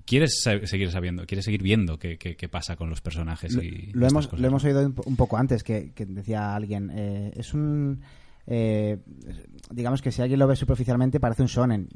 [0.04, 4.06] quieres seguir sabiendo, quieres seguir viendo qué, qué- qué pasa con los personajes y lo
[4.06, 4.40] hemos, cosas.
[4.40, 8.00] lo hemos oído un poco antes, que, que decía alguien, eh, es un...
[8.46, 8.98] eh,
[9.70, 11.88] digamos que si alguien lo ve superficialmente parece un shonen.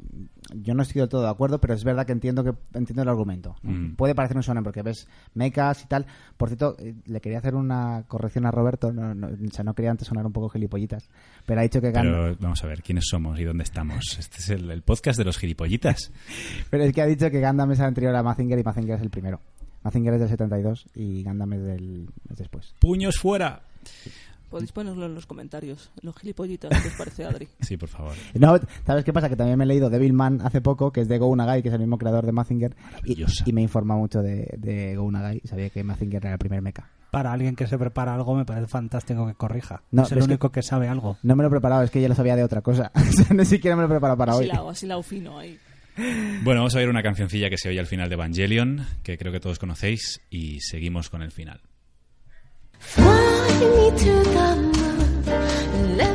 [0.53, 3.09] Yo no estoy del todo de acuerdo, pero es verdad que entiendo que entiendo el
[3.09, 3.55] argumento.
[3.63, 3.95] Mm.
[3.95, 6.05] Puede parecer un shonen porque ves mechas y tal.
[6.37, 9.73] Por cierto, eh, le quería hacer una corrección a Roberto, no, no, o sea, no
[9.73, 11.09] quería antes sonar un poco gilipollitas,
[11.45, 11.91] pero ha dicho que.
[11.91, 14.17] Pero vamos a ver, ¿quiénes somos y dónde estamos?
[14.17, 16.11] Este es el, el podcast de los gilipollitas.
[16.69, 19.09] Pero es que ha dicho que Gundam es anterior a Mazinger y Mazinger es el
[19.09, 19.41] primero.
[19.83, 22.73] Mazinger es del 72 y Gundam es del es después.
[22.79, 23.61] ¡Puños fuera!
[24.49, 25.91] Podéis ponerlo en los comentarios.
[26.01, 27.47] Los gilipollitas, ¿qué os parece, Adri?
[27.61, 28.13] Sí, por favor.
[28.33, 29.29] No, ¿sabes qué pasa?
[29.29, 31.73] Que también me he leído Devilman hace poco, que es de Go Nagai, que es
[31.73, 32.75] el mismo creador de Mazinger.
[33.03, 35.41] Y, me informa mucho de, de Go Nagai.
[35.45, 36.89] Sabía que Mazinger era el primer mecha.
[37.11, 39.81] Para alguien que se prepara algo me parece fantástico que corrija.
[39.91, 40.61] No, es el es único que...
[40.61, 41.17] sabe algo.
[41.23, 42.91] No me lo he preparado, es que ya lo sabía de otra cosa.
[43.33, 44.69] Ni siquiera me lo he preparado para así hoy.
[44.69, 45.57] así lao fino ahí.
[46.43, 49.31] Bueno, vamos a ver una cancioncilla que se oye al final de Evangelion, que creo
[49.31, 51.61] que todos conocéis, y seguimos con el final.
[52.93, 56.14] Fly me to the moon,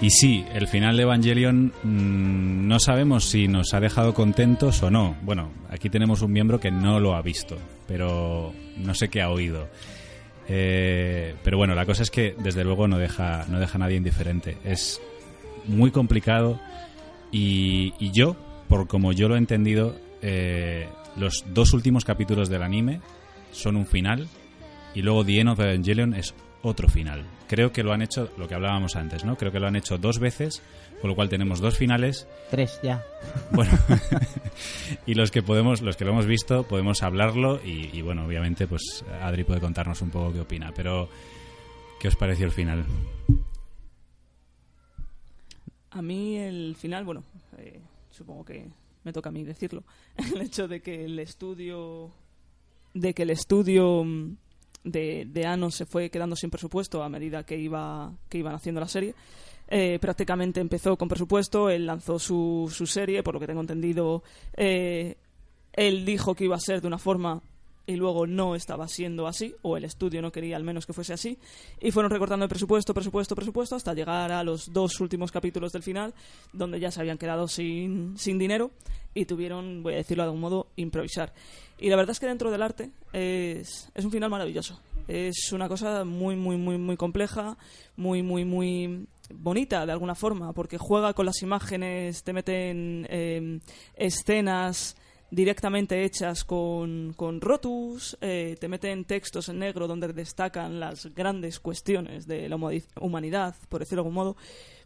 [0.00, 4.90] Y sí, el final de Evangelion mm, no sabemos si nos ha dejado contentos o
[4.90, 5.14] no.
[5.22, 9.28] Bueno, aquí tenemos un miembro que no lo ha visto, pero no sé qué ha
[9.28, 9.68] oído.
[10.48, 13.96] Eh, pero bueno, la cosa es que desde luego no deja, no deja a nadie
[13.96, 14.56] indiferente.
[14.64, 15.02] Es
[15.66, 16.58] muy complicado
[17.30, 18.36] y, yo,
[18.68, 23.02] por como yo lo he entendido, eh, los dos últimos capítulos del anime
[23.52, 24.28] son un final
[24.94, 27.24] y luego The End of Evangelion es otro final.
[27.48, 29.36] Creo que lo han hecho, lo que hablábamos antes, ¿no?
[29.36, 30.62] Creo que lo han hecho dos veces,
[31.00, 32.26] con lo cual tenemos dos finales.
[32.50, 33.04] Tres, ya.
[33.52, 33.72] Bueno,
[35.06, 38.66] y los que podemos, los que lo hemos visto, podemos hablarlo y, y, bueno, obviamente,
[38.66, 40.72] pues Adri puede contarnos un poco qué opina.
[40.74, 41.08] Pero,
[42.00, 42.84] ¿qué os pareció el final?
[45.90, 47.24] A mí el final, bueno,
[47.58, 48.68] eh, supongo que
[49.02, 49.82] me toca a mí decirlo.
[50.34, 52.10] El hecho de que el estudio.
[52.94, 54.36] de que el estudio mm,
[54.84, 58.80] de, de Ano se fue quedando sin presupuesto a medida que, iba, que iban haciendo
[58.80, 59.14] la serie.
[59.68, 64.24] Eh, prácticamente empezó con presupuesto, él lanzó su, su serie, por lo que tengo entendido,
[64.56, 65.16] eh,
[65.72, 67.40] él dijo que iba a ser de una forma
[67.90, 71.12] y luego no estaba siendo así, o el estudio no quería al menos que fuese
[71.12, 71.38] así,
[71.80, 75.82] y fueron recortando el presupuesto, presupuesto, presupuesto, hasta llegar a los dos últimos capítulos del
[75.82, 76.14] final,
[76.52, 78.70] donde ya se habían quedado sin, sin dinero
[79.12, 81.32] y tuvieron, voy a decirlo de algún modo, improvisar.
[81.78, 84.80] Y la verdad es que dentro del arte es, es un final maravilloso.
[85.08, 87.56] Es una cosa muy, muy, muy, muy compleja,
[87.96, 93.58] muy, muy, muy bonita de alguna forma, porque juega con las imágenes, te meten eh,
[93.96, 94.96] escenas
[95.30, 101.60] directamente hechas con, con rotus, eh, te meten textos en negro donde destacan las grandes
[101.60, 102.56] cuestiones de la
[103.00, 104.36] humanidad, por decirlo de algún modo,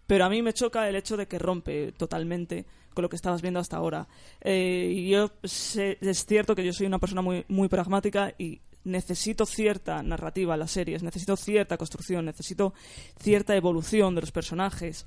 [0.07, 3.41] pero a mí me choca el hecho de que rompe totalmente con lo que estabas
[3.43, 4.07] viendo hasta ahora.
[4.41, 8.61] Eh, y yo sé- es cierto que yo soy una persona muy, muy pragmática y
[8.85, 12.75] necesito cierta narrativa en las series, necesito cierta construcción, necesito
[13.19, 15.07] cierta evolución de los personajes.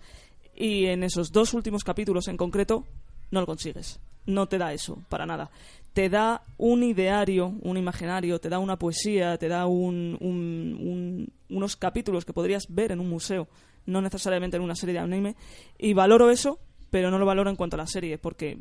[0.55, 2.85] Y en esos dos últimos capítulos en concreto
[3.29, 3.99] no lo consigues.
[4.27, 5.49] No te da eso, para nada.
[5.93, 11.33] Te da un ideario, un imaginario, te da una poesía, te da un- un- un-
[11.49, 13.47] unos capítulos que podrías ver en un museo,
[13.87, 15.35] no necesariamente en una serie de anime.
[15.79, 16.59] Y valoro eso,
[16.91, 18.59] pero no lo valoro en cuanto a la serie, porque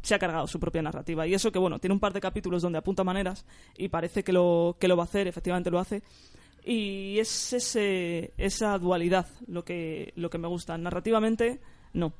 [0.00, 1.26] se ha cargado su propia narrativa.
[1.26, 3.44] Y eso que, bueno, tiene un par de capítulos donde apunta maneras
[3.76, 6.02] y parece que lo, que lo va a hacer, efectivamente lo hace.
[6.64, 10.78] Y es ese, esa dualidad lo que, lo que me gusta.
[10.78, 11.60] Narrativamente,
[11.92, 12.12] no.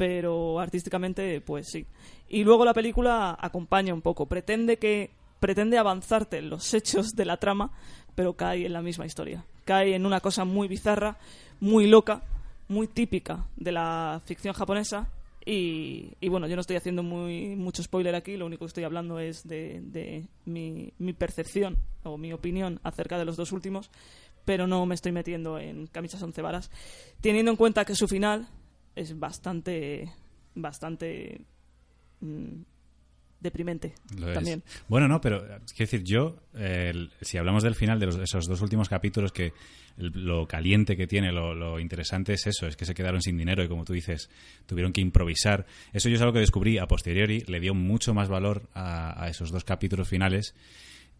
[0.00, 1.84] Pero artísticamente, pues sí.
[2.30, 4.24] Y luego la película acompaña un poco.
[4.24, 5.10] Pretende que
[5.40, 7.70] pretende avanzarte en los hechos de la trama,
[8.14, 9.44] pero cae en la misma historia.
[9.66, 11.18] Cae en una cosa muy bizarra,
[11.60, 12.22] muy loca,
[12.68, 15.06] muy típica de la ficción japonesa.
[15.44, 19.18] Y, bueno, yo no estoy haciendo muy, mucho spoiler aquí, lo único que estoy hablando
[19.18, 23.90] es de, de mi, mi percepción o mi opinión acerca de los dos últimos,
[24.46, 26.70] pero no me estoy metiendo en camisas once varas,
[27.20, 28.48] teniendo en cuenta que su final
[28.96, 30.10] es bastante,
[30.54, 31.40] bastante
[32.20, 32.62] mm,
[33.40, 34.34] deprimente Lo es.
[34.34, 34.62] también.
[34.88, 38.46] Bueno, no, pero es decir, yo, eh, el- si hablamos del final de los- esos
[38.46, 39.52] dos últimos capítulos, que
[39.96, 43.38] el- lo caliente que tiene, lo, lo interesante es eso, es que se quedaron sin
[43.38, 44.28] dinero y como tú dices,
[44.66, 45.66] tuvieron que improvisar.
[45.92, 49.28] Eso yo es algo que descubrí a posteriori, le dio mucho más valor a, a
[49.30, 50.54] esos dos capítulos finales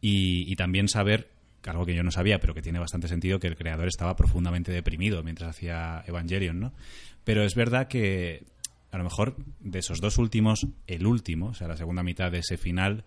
[0.02, 1.28] y, y también saber
[1.66, 4.72] algo que yo no sabía, pero que tiene bastante sentido, que el creador estaba profundamente
[4.72, 6.72] deprimido mientras hacía Evangelion, ¿no?
[7.24, 8.44] Pero es verdad que
[8.90, 12.38] a lo mejor de esos dos últimos, el último, o sea, la segunda mitad de
[12.38, 13.04] ese final,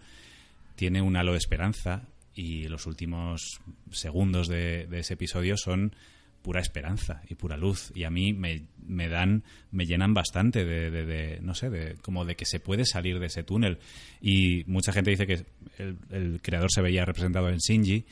[0.75, 2.03] tiene un halo de esperanza
[2.35, 3.59] y los últimos
[3.91, 5.95] segundos de, ese episodio son
[6.41, 11.39] pura esperanza y pura luz y a mí me, me dan me llenan bastante de,
[11.41, 13.77] no sé de como de que se puede salir de ese túnel
[14.19, 15.45] y mucha gente dice que
[15.77, 18.05] el, el creador se veía representado en Shinji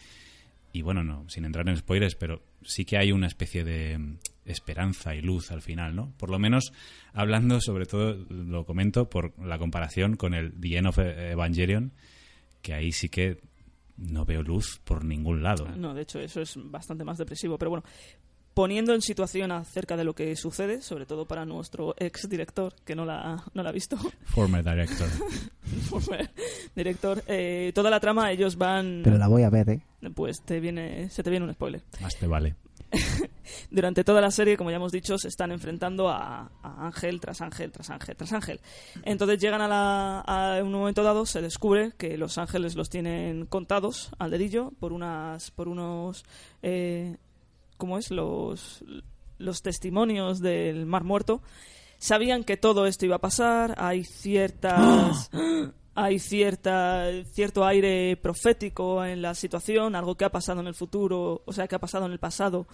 [0.73, 4.17] y bueno no sin entrar en spoilers pero sí que hay una especie de mm,
[4.45, 6.73] esperanza y luz al final no por lo menos
[7.13, 11.93] hablando sobre todo lo comento por la comparación con el The End of Evangelion
[12.61, 13.39] que ahí sí que
[13.97, 17.57] no veo luz por ningún lado No, de hecho, eso es bastante más depresivo.
[17.57, 17.85] Pero bueno,
[18.53, 22.95] poniendo en situación acerca de lo que sucede, sobre todo para nuestro ex director, que
[22.95, 25.07] no la, no la ha visto, former director
[26.75, 29.01] director, eh, toda la trama ellos van...
[29.03, 29.81] Pero la voy a ver, ¿eh?
[30.13, 31.81] Pues te viene, se te viene un spoiler.
[32.01, 32.55] más te vale
[33.69, 37.41] Durante toda la serie, como ya hemos dicho, se están enfrentando a, a Ángel tras
[37.41, 38.59] Ángel tras Ángel tras Ángel.
[39.03, 43.45] Entonces llegan a, la, a un momento dado, se descubre que los ángeles los tienen
[43.45, 46.25] contados al dedillo por unas por unos
[46.63, 47.17] eh,
[47.81, 48.11] ¿cómo es?
[48.11, 48.83] los
[49.39, 51.41] los testimonios del Mar Muerto.
[51.97, 55.31] Sabían que todo esto iba a pasar, hay ciertas
[55.95, 61.41] hay cierta cierto aire profético en la situación, algo que ha pasado en el futuro,
[61.43, 62.67] o sea, que ha pasado en el pasado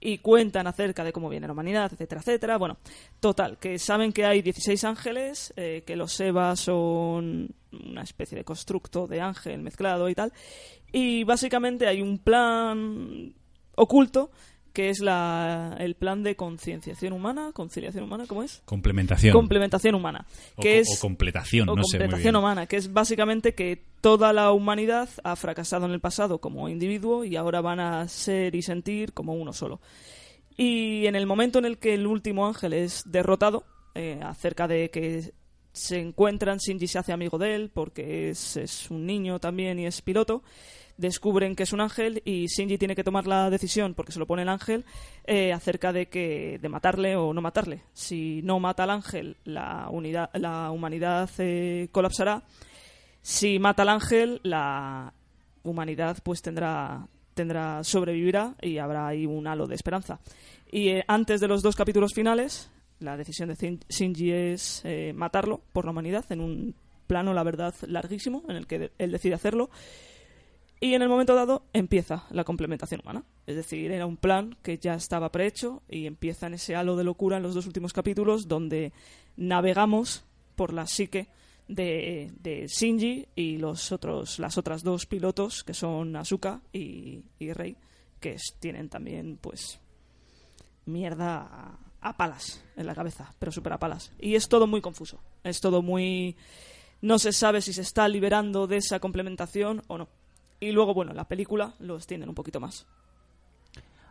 [0.00, 2.56] y cuentan acerca de cómo viene la humanidad, etcétera, etcétera.
[2.56, 2.76] Bueno,
[3.18, 8.44] total, que saben que hay 16 ángeles, eh, que los Evas son una especie de
[8.44, 10.32] constructo de ángel mezclado y tal.
[10.92, 13.34] Y básicamente hay un plan
[13.76, 14.30] oculto
[14.72, 18.60] que es la, el plan de concienciación humana, conciliación humana, ¿cómo es?
[18.64, 22.36] complementación Complementación humana, o, que co- es o completación o no sé muy completación bien.
[22.36, 27.24] humana, que es básicamente que toda la humanidad ha fracasado en el pasado como individuo
[27.24, 29.80] y ahora van a ser y sentir como uno solo.
[30.56, 34.90] Y en el momento en el que el último ángel es derrotado, eh, acerca de
[34.90, 35.32] que
[35.72, 39.86] se encuentran, Shinji se hace amigo de él porque es, es un niño también y
[39.86, 40.42] es piloto,
[40.96, 44.26] descubren que es un ángel y Shinji tiene que tomar la decisión, porque se lo
[44.26, 44.84] pone el ángel,
[45.24, 47.82] eh, acerca de que de matarle o no matarle.
[47.92, 52.42] Si no mata al ángel, la, unidad, la humanidad eh, colapsará.
[53.22, 55.12] Si mata al ángel, la
[55.62, 60.20] humanidad pues tendrá tendrá sobrevivirá y habrá ahí un halo de esperanza.
[60.70, 65.12] Y eh, antes de los dos capítulos finales, la decisión de Shin- Shinji es eh,
[65.14, 66.76] matarlo por la humanidad en un
[67.08, 69.68] plano, la verdad, larguísimo, en el que él decide hacerlo.
[70.80, 73.24] Y en el momento dado empieza la complementación humana.
[73.46, 77.04] Es decir, era un plan que ya estaba prehecho y empieza en ese halo de
[77.04, 78.92] locura en los dos últimos capítulos donde
[79.36, 80.24] navegamos
[80.56, 81.28] por la psique
[81.68, 87.76] de, Shinji y los otros, las otras dos pilotos que son Asuka y, y Rei,
[88.20, 89.80] que tienen también pues
[90.84, 94.12] mierda a, a palas en la cabeza, pero súper a palas.
[94.20, 95.18] Y es todo muy confuso.
[95.42, 96.36] Es todo muy...
[97.00, 100.08] No se sabe si se está liberando de esa complementación o no.
[100.64, 102.86] Y luego, bueno, la película lo extienden un poquito más.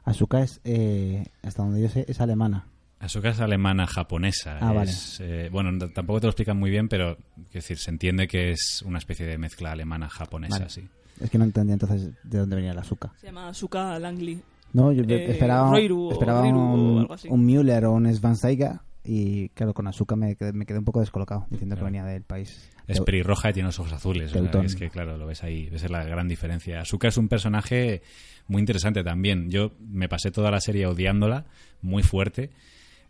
[0.05, 2.67] Asuka es, eh, hasta donde yo sé, es alemana.
[2.99, 4.57] Asuka es alemana japonesa.
[4.61, 7.89] Ah, es, eh, bueno, no- tampoco te lo explican muy bien, pero quiero decir, se
[7.91, 10.69] entiende que es una especie de mezcla alemana japonesa, Vale.
[10.69, 10.87] sí.
[11.19, 13.11] Es que no entendía entonces de dónde venía la Asuka.
[13.19, 14.41] Se llama Asuka Langley.
[14.73, 17.27] No, yo Eh, esperaba, Roiru o un, algo así.
[17.29, 21.01] un Müller o un Svansaiga y claro, con Asuka me quedé, me quedé un poco
[21.01, 22.71] descolocado diciendo que venía del país.
[22.87, 24.29] Es pelirroja y tiene los ojos azules.
[24.29, 24.65] o sea, Teutón.
[24.65, 25.69] es que, claro, lo ves ahí.
[25.71, 26.81] Esa es la gran diferencia.
[26.81, 28.01] Asuka es un personaje
[28.47, 29.49] muy interesante también.
[29.49, 31.45] Yo me pasé toda la serie odiándola,
[31.81, 32.51] muy fuerte.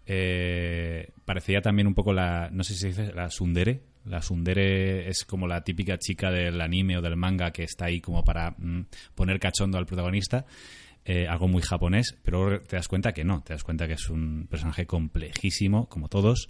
[0.05, 2.49] Eh, parecía también un poco la.
[2.51, 3.81] No sé si se dice la Sundere.
[4.05, 8.01] La Sundere es como la típica chica del anime o del manga que está ahí
[8.01, 10.45] como para mm, poner cachondo al protagonista.
[11.05, 13.41] Eh, algo muy japonés, pero te das cuenta que no.
[13.43, 16.47] Te das cuenta que es un personaje complejísimo, como todos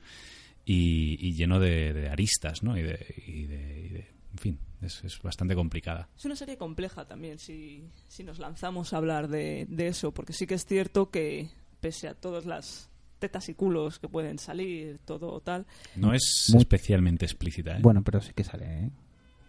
[0.65, 2.77] y, y lleno de, de aristas, ¿no?
[2.77, 6.07] Y de, y de- y de- en fin, es, es bastante complicada.
[6.17, 10.33] Es una serie compleja también si, si nos lanzamos a hablar de, de eso, porque
[10.33, 12.89] sí que es cierto que pese a todas las
[13.19, 15.65] tetas y culos que pueden salir, todo tal,
[15.95, 17.79] No es Muy- especialmente explícita, ¿eh?
[17.81, 18.89] Bueno, pero sí que sale, ¿eh?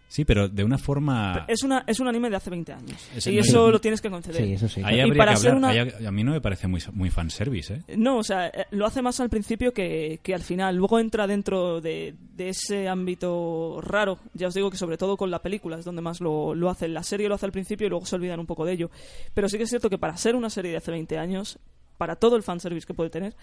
[0.07, 1.45] Sí, pero de una forma...
[1.47, 3.09] es, una, es un anime de hace 20 años.
[3.15, 4.41] Es y eso lo tienes que conceder.
[4.45, 4.81] Sí, eso sí.
[4.85, 5.55] Ahí Y habría para que hablar.
[5.55, 7.97] una- ahí a, a mí no me parece muy, muy fanservice, ¿eh?
[7.97, 10.75] No, o sea, eh, lo hace más al principio que, que al final.
[10.77, 14.19] Luego entra dentro de, de ese ámbito raro.
[14.33, 16.87] Ya os digo que sobre todo con la película es donde más lo, lo hace.
[16.87, 18.91] La serie lo hace al principio y luego se olvidan un poco de ello.
[19.33, 21.59] Pero sí que es cierto que para ser una serie de hace 20 años,
[21.97, 23.35] para todo el fanservice que puede tener,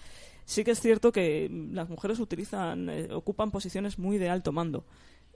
[0.45, 4.85] sí que es cierto que las mujeres utilizan, eh, ocupan posiciones muy de alto mando.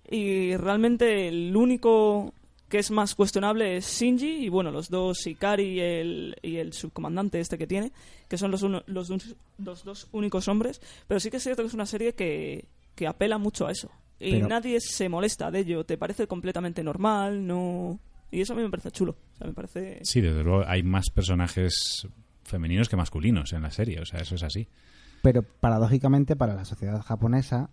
[0.10, 2.34] Y realmente el único
[2.70, 6.74] que es más cuestionable es Shinji y bueno, los dos Ikari y el, y el
[6.74, 7.92] subcomandante este que tiene,
[8.28, 11.62] que son los, uno- los, dos- los dos únicos hombres, pero sí que es cierto
[11.64, 13.90] que es una serie que, que apela mucho a eso.
[14.20, 18.00] Y Pero- nadie se molesta de ello, te parece completamente normal, no...
[18.32, 20.00] Y eso a mí me parece chulo, o sea, me parece...
[20.04, 22.06] Sí, desde luego hay más personajes
[22.44, 24.68] femeninos que masculinos en la serie, o sea, eso es así.
[25.22, 27.70] Pero paradójicamente para la sociedad japonesa,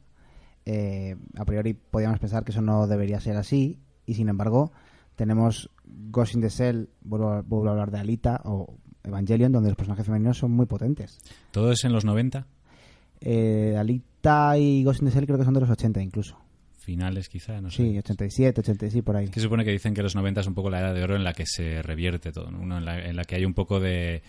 [0.67, 4.73] eh, a priori podríamos pensar que eso no debería ser así, y sin embargo
[5.17, 9.71] tenemos Ghost in the Shell, vuelvo a, vuelvo a hablar de Alita, o Evangelion, donde
[9.71, 11.19] los personajes femeninos son muy potentes.
[11.51, 12.47] ¿Todo es en los 90?
[13.21, 16.39] Eh, Alita y Ghost in the Shell creo que son de los 80 incluso.
[16.79, 17.83] Finales quizá, no sé.
[17.83, 19.25] Sí, 87, 86, por ahí.
[19.25, 21.03] Es que se supone que dicen que los 90 es un poco la era de
[21.03, 22.61] oro en la que se revierte todo, ¿no?
[22.61, 24.23] Uno en, la, en la que hay un poco de,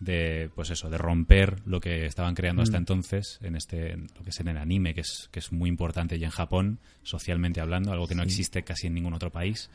[0.00, 2.82] de, pues eso, de romper lo que estaban creando hasta Mm.
[2.82, 5.68] entonces en este, en lo que es en el anime, que es, que es muy
[5.68, 9.70] importante ya en Japón, socialmente hablando, algo que no existe casi en ningún otro país.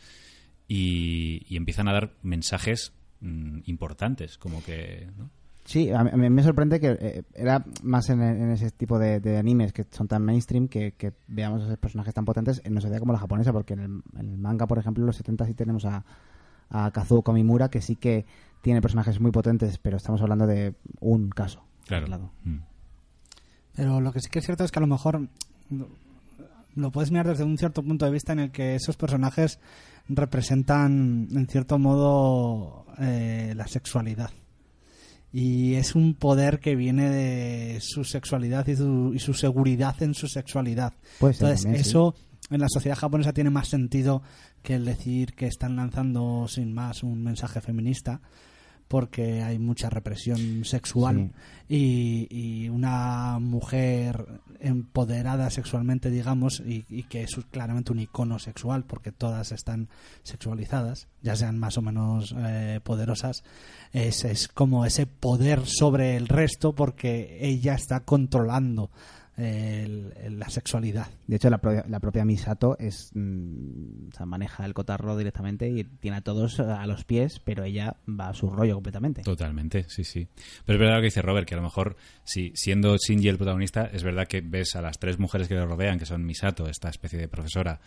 [0.68, 5.30] Y, y empiezan a dar mensajes mm, importantes, como que, ¿no?
[5.64, 9.00] Sí, a mí, a mí me sorprende que eh, era más en, en ese tipo
[9.00, 12.74] de, de animes que son tan mainstream que, que veamos esos personajes tan potentes en
[12.74, 15.16] una sociedad como la japonesa, porque en el, en el manga, por ejemplo, en los
[15.18, 16.06] 70 sí tenemos a,
[16.70, 18.26] a Kazuo Komimura, que sí que
[18.62, 21.64] tiene personajes muy potentes, pero estamos hablando de un caso.
[21.88, 22.06] Claro.
[22.06, 22.32] aislado.
[22.44, 22.58] Mm.
[23.76, 25.28] Pero lo que sí que es cierto es que a lo mejor
[26.76, 29.60] lo- puedes mirar desde un cierto punto de vista en el que esos personajes
[30.08, 34.32] representan, en cierto modo, eh, la sexualidad.
[35.32, 40.14] Y es un poder que viene de su sexualidad y su, y su seguridad en
[40.14, 40.94] su sexualidad.
[41.20, 41.90] Puede ser Entonces, también, sí.
[42.50, 44.22] En la sociedad japonesa tiene más sentido
[44.62, 48.22] que el decir que están lanzando sin más un mensaje feminista,
[48.88, 51.32] porque hay mucha represión sexual
[51.68, 58.84] y, y una mujer empoderada sexualmente, digamos, y, y que es claramente un icono sexual,
[58.86, 59.90] porque todas están
[60.22, 63.44] sexualizadas, ya sean más o menos eh, poderosas,
[63.92, 68.92] es, es como ese poder sobre el resto, porque ella está controlando
[69.38, 71.08] el- la sexualidad.
[71.28, 75.70] De hecho, la, pro- la propia Misato es, mm, o sea, maneja el cotarro directamente
[75.70, 79.22] y tiene a todos a los pies, pero ella va a su rollo completamente.
[79.24, 80.28] Totalmente, sí, sí.
[80.66, 83.38] Pero es verdad lo que dice Robert, que a lo mejor, si siendo Shinji el
[83.38, 86.68] protagonista, es verdad que ves a las tres mujeres que le rodean, que son Misato,
[86.68, 87.80] esta especie de profesora,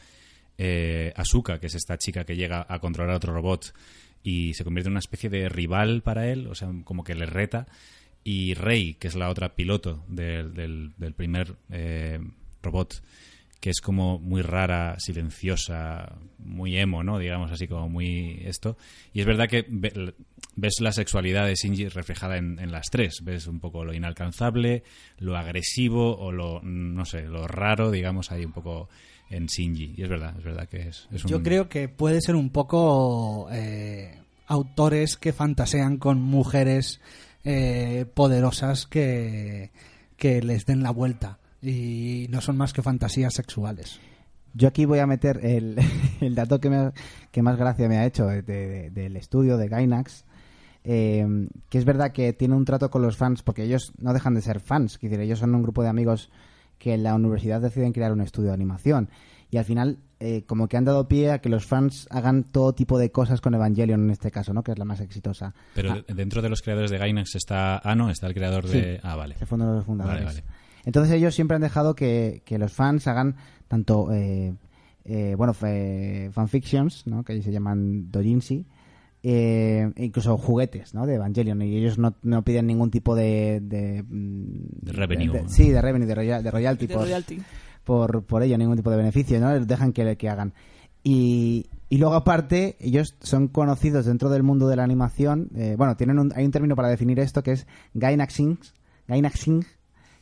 [0.59, 3.73] eh, Asuka, que es esta chica que llega a controlar a otro robot
[4.23, 7.27] y se convierte en una especie de rival para él, o sea, como que le
[7.27, 7.67] reta,
[8.25, 12.19] y Rei, que es la otra piloto del, del- del primer eh,
[12.63, 13.03] robot,
[13.61, 17.19] que es como muy rara, silenciosa, muy emo, ¿no?
[17.19, 18.77] Digamos así, como muy esto.
[19.13, 20.15] Y es verdad que ve-
[20.55, 23.21] ves la sexualidad de Shinji reflejada en, las tres.
[23.25, 24.85] Ves un poco lo inalcanzable,
[25.19, 28.89] lo agresivo o lo, no sé, lo raro, digamos, ahí un poco
[29.31, 29.95] en Shinji.
[29.97, 31.31] Y es verdad, es verdad que es, es un...
[31.31, 37.01] Yo creo que puede ser un poco eh, autores que fantasean con mujeres
[37.51, 39.71] eh, poderosas que,
[40.19, 44.01] que les den la vuelta y no son más que fantasías sexuales.
[44.53, 45.79] Yo aquí voy a meter el,
[46.21, 46.93] el dato que, me-
[47.33, 50.25] que más gracia me ha hecho de- de- del estudio de Gainax,
[50.85, 51.27] eh,
[51.71, 54.43] que es verdad que tiene un trato con los fans, porque ellos no dejan de
[54.43, 56.31] ser fans, ellos son un grupo de amigos
[56.79, 59.09] que en la universidad deciden crear un estudio de animación.
[59.51, 62.73] Y al final, eh, como que han dado pie a que los fans hagan todo
[62.75, 64.63] tipo de cosas con Evangelion en este caso, ¿no?
[64.63, 65.55] Que es la más exitosa.
[65.75, 67.79] Pero Ah, de- dentro de los creadores de Gainax está...
[67.85, 68.99] Ah, no, está el creador de...
[69.03, 69.35] Ah, vale.
[69.37, 70.25] Ese fue uno de los fundadores.
[70.25, 70.53] Vale, vale.
[70.85, 73.37] Entonces ellos siempre han dejado que, que los fans hagan
[73.69, 74.55] tanto, eh,
[75.05, 75.53] eh, bueno,
[76.33, 77.25] fanfictions, ¿no?
[77.25, 78.65] que se llaman dojinshi,
[79.23, 81.05] eh, e incluso juguetes ¿no?
[81.07, 83.61] de Evangelion, y ellos no, no piden ningún tipo de...
[83.63, 85.33] De, mm, De revenue.
[85.43, 87.41] de- sí, de revenue, de, royal- de royalty, de por, royalty.
[87.89, 89.51] Por, por ello, ningún tipo de beneficio, ¿no?
[89.55, 90.53] Les dejan que, que hagan.
[91.03, 95.97] Y, y luego aparte, ellos son conocidos dentro del mundo de la animación, eh, bueno,
[95.97, 98.59] tienen un, hay un término para definir esto que es Gainaxing,
[99.07, 99.65] Gainaxing,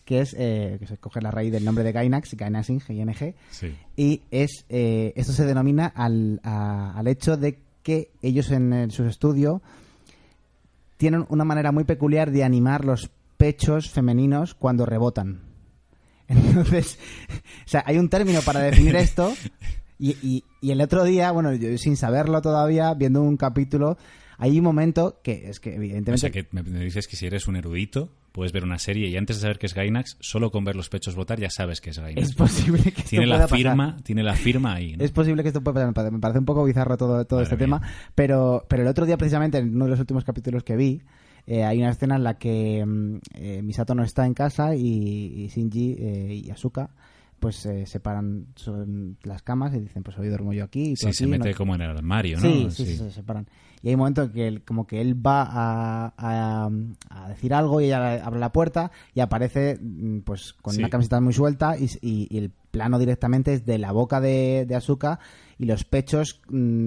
[0.04, 3.74] que es, eh, que se coge la raíz del nombre de Gainax, Gainaxing, ING, Sí.
[3.96, 8.92] y es eh, esto se denomina al, a- al hecho de que ellos en, el-
[8.92, 9.60] sus estudios
[10.98, 15.40] tienen una manera muy peculiar de animar los pechos femeninos cuando rebotan.
[16.28, 16.98] Entonces,
[17.64, 19.32] o sea, hay un término para definir esto
[19.98, 23.96] y, y- y el otro día, bueno, yo sin saberlo todavía, viendo un capítulo,
[24.38, 26.12] hay un momento que es que evidentemente...
[26.14, 29.16] O sea, que me dices que si eres un erudito, puedes ver una serie y
[29.16, 31.90] antes de saber que es Gainax, solo con ver los pechos botar ya sabes que
[31.90, 32.28] es Gainax.
[32.30, 33.56] Es posible que esto tiene la pueda pasar.
[33.58, 34.96] firma, tiene la firma ahí.
[34.96, 35.04] ¿no?
[35.04, 36.12] Es posible que esto pueda pasar.
[36.12, 37.78] Me parece un poco bizarro todo, todo Madre este mía.
[37.78, 37.92] tema.
[38.14, 41.00] Pero, pero el otro día, precisamente, en uno de los últimos capítulos que vi,
[41.46, 44.82] eh, hay una escena en la que mm, eh, Misato no está en casa y,
[44.82, 46.90] y Shinji eh, y Asuka
[47.38, 50.92] pues se separan son las camas y dicen, pues hoy duermo yo aquí.
[50.92, 52.42] Y Sí, se mete no- como en el armario, ¿no?
[52.42, 53.46] Sí, sí, sí, se separan.
[53.82, 56.70] Y hay un momento que él, como que él va a, a-
[57.10, 60.80] a decir algo y ella abre la puerta y aparece mm, pues con Sí.
[60.80, 64.64] una camiseta muy suelta y, y- y el plano directamente es de la boca de,
[64.66, 65.18] de Asuka
[65.58, 66.86] y los pechos mm,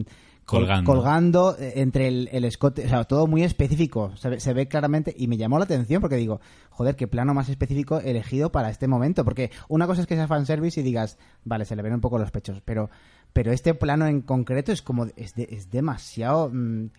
[0.49, 0.91] Colgando.
[0.91, 4.67] colgando eh, entre el, el escote, o sea, todo muy específico, se ve, se ve
[4.67, 6.39] claramente y me llamó la atención porque digo,
[6.69, 10.27] joder, qué plano más específico elegido para este momento, porque una cosa es que sea
[10.27, 12.89] fanservice y digas, vale, se le ven un poco los pechos, pero
[13.31, 16.89] pero este plano en concreto es como es, de- es demasiado mm,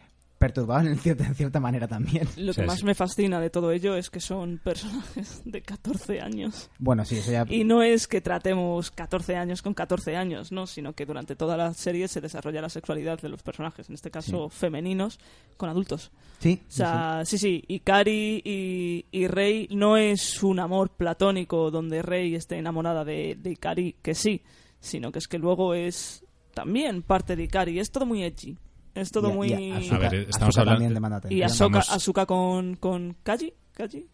[0.40, 2.26] perturbado en, cierta, en cierta manera también.
[2.38, 2.86] Lo que más sí.
[2.86, 6.70] me fascina de todo ello es que son personajes de 14 años.
[6.78, 10.66] Bueno, sí, eso ya Y no es que tratemos 14 años con 14 años, ¿no?
[10.66, 14.10] Sino que durante toda la serie se desarrolla la sexualidad de los personajes, en este
[14.10, 15.20] caso femeninos,
[15.58, 16.10] con adultos.
[16.38, 22.00] sí, O sea, sí, sí, Ikari y, y Rey no es un amor platónico donde
[22.00, 24.42] Rey esté enamorada de, de Ikari, que sí,
[24.80, 26.24] sino que es que luego es
[26.54, 27.78] también parte de Ikari.
[27.78, 28.56] Es todo muy edgy.
[28.94, 29.48] Es todo Y a- muy...
[29.52, 34.06] y a- A ver, Asuka estamos hablando- demanda Y Asuka con, con Kaji, Kaji,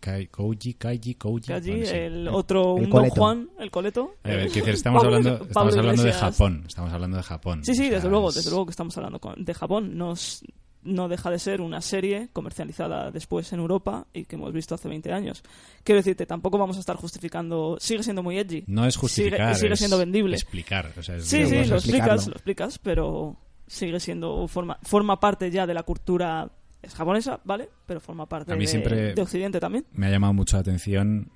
[0.00, 1.46] Kai- Koji, Kaiji, Koji.
[1.48, 1.94] Kaji, bueno, sí.
[1.94, 3.08] el otro, El un Don.
[3.10, 4.14] Juan, el coleto.
[4.24, 6.12] A ver, quiero decir, estamos Pablo- hablando, Pablo estamos hablando de.
[6.12, 6.64] Japón.
[6.66, 7.64] Estamos hablando de Japón.
[7.64, 9.98] Sí, sí, O sea, desde luego, es- desde luego que estamos hablando con- de Japón.
[9.98, 10.42] Nos,
[10.84, 14.88] no deja de ser una serie comercializada después en Europa y que hemos visto hace
[14.88, 15.42] 20 años.
[15.84, 17.76] Quiero decirte, tampoco vamos a estar justificando...
[17.78, 18.64] Sigue siendo muy edgy.
[18.68, 19.54] No es justificar.
[19.54, 20.36] Sigue, siendo vendible.
[20.36, 20.94] Explicar.
[20.96, 23.36] o sea, es Sí, sí, lo explicas, lo explicas, pero
[23.68, 24.48] sigue siendo...
[24.48, 26.50] Forma, forma parte ya de la cultura...
[26.82, 27.68] Es japonesa, ¿vale?
[27.86, 29.84] Pero forma parte A mí de, siempre- de Occidente también.
[29.92, 31.30] Me ha llamado mucho la atención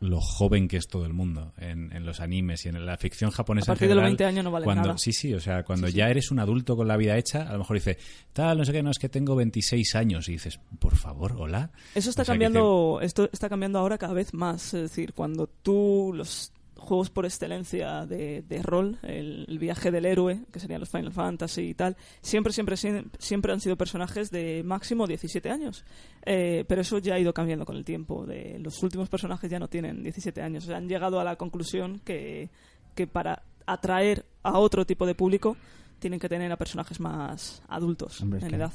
[0.00, 3.32] lo joven que es todo el mundo en, en los animes y en la ficción
[3.32, 4.98] japonesa A partir en de los general, 20 años no vale cuando, nada.
[4.98, 7.58] Sí, sí, o sea, cuando ya eres un adulto con la vida hecha, a lo
[7.58, 7.98] mejor dice,
[8.32, 10.28] tal, no sé qué, no, es que tengo 26 años.
[10.28, 11.72] Y dices, por favor, hola.
[11.96, 14.72] Eso está O sea, que cambiando, esto está cambiando ahora cada vez más.
[14.74, 20.06] Es decir, cuando tú los juegos por excelencia de, de rol, el, el viaje del
[20.06, 24.62] héroe, que serían los Final Fantasy y tal, siempre, siempre, siempre han sido personajes de
[24.64, 25.84] máximo 17 años.
[26.24, 28.24] Eh, pero eso ya ha ido cambiando con el tiempo.
[28.24, 30.64] De, los últimos personajes ya no tienen 17 años.
[30.64, 32.50] O sea, han llegado a la conclusión que,
[32.94, 35.56] que para atraer a otro tipo de público
[35.98, 38.72] tienen que tener a personajes más adultos Hombre, en edad.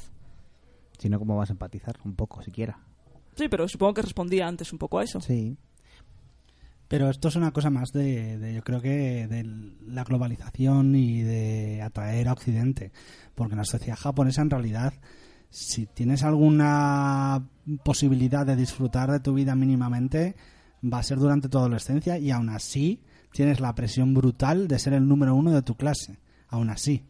[0.98, 1.98] Si no, ¿cómo vas a empatizar?
[2.04, 2.78] Un poco, siquiera.
[3.34, 5.20] Sí, pero supongo que respondía antes un poco a eso.
[5.20, 5.56] Sí.
[6.94, 9.42] Pero esto es una cosa más de, yo creo que de
[9.88, 12.92] la globalización y de atraer a Occidente.
[13.34, 14.94] Porque en la sociedad japonesa en realidad,
[15.50, 17.48] si tienes alguna
[17.84, 20.36] posibilidad de disfrutar de tu vida mínimamente,
[20.84, 24.92] va a ser durante tu adolescencia y aún así tienes la presión brutal de ser
[24.92, 26.20] el número uno de tu clase.
[26.46, 27.02] Aún así.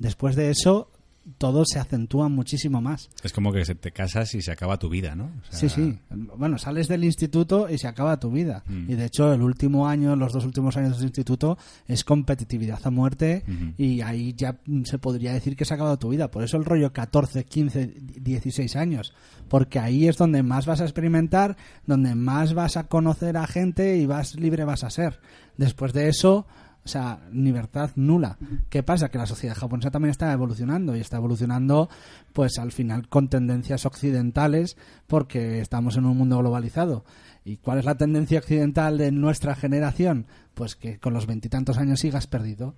[0.00, 0.90] Después de eso,
[1.36, 3.10] todo se acentúa muchísimo más.
[3.22, 5.24] Es como que se te casas y se acaba tu vida, ¿no?
[5.24, 5.98] O sea, Sí, sí.
[6.10, 8.62] Bueno, sales del instituto y se acaba tu vida.
[8.66, 8.90] Mm.
[8.90, 12.90] Y de hecho, el último año, los dos últimos años del instituto, es competitividad a
[12.90, 13.44] muerte.
[13.76, 16.30] Y ahí ya se podría decir que se ha acabado tu vida.
[16.30, 19.12] Por eso el rollo 14, 15, 16 años.
[19.48, 21.56] Porque ahí es donde más vas a experimentar,
[21.86, 25.20] donde más vas a conocer a gente y más libre vas a ser.
[25.56, 26.46] Después de eso.
[26.88, 28.38] O sea, libertad nula.
[28.70, 29.10] ¿Qué pasa?
[29.10, 31.90] Que la sociedad japonesa también está evolucionando y está evolucionando,
[32.32, 37.04] pues al final con tendencias occidentales, porque estamos en un mundo globalizado.
[37.44, 40.24] ¿Y cuál es la tendencia occidental de nuestra generación?
[40.54, 42.74] Pues que con los veintitantos años sigas perdido.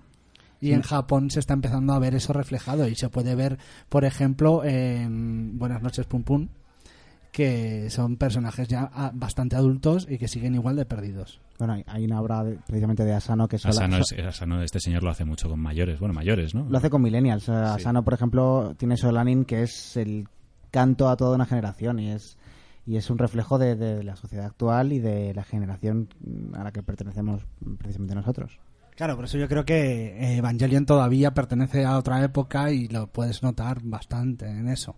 [0.61, 3.59] Y en Japón se está empezando a ver eso reflejado y se puede ver,
[3.89, 6.49] por ejemplo, en Buenas noches Pum Pum,
[7.33, 11.41] que son personajes ya ah, bastante adultos y que siguen igual de perdidos.
[11.59, 14.63] Bueno, hay- hay una obra de- precisamente de Asano que sola- Asano, so- es- Asano,
[14.63, 16.01] este señor lo hace mucho con mayores.
[16.01, 16.67] Bueno, mayores, ¿no?
[16.69, 17.45] lo hace con millennials.
[17.45, 17.53] Sí.
[17.53, 20.27] Asano, por ejemplo, tiene Solanin que es el
[20.71, 22.37] canto a toda una generación y es
[22.87, 26.09] y es un reflejo de, de la sociedad actual y de la generación
[26.55, 27.43] a la que pertenecemos
[27.79, 28.59] precisamente nosotros.
[28.97, 33.07] Claro, por eso yo creo que eh, Evangelion todavía pertenece a otra época y lo
[33.07, 34.97] puedes notar bastante en eso.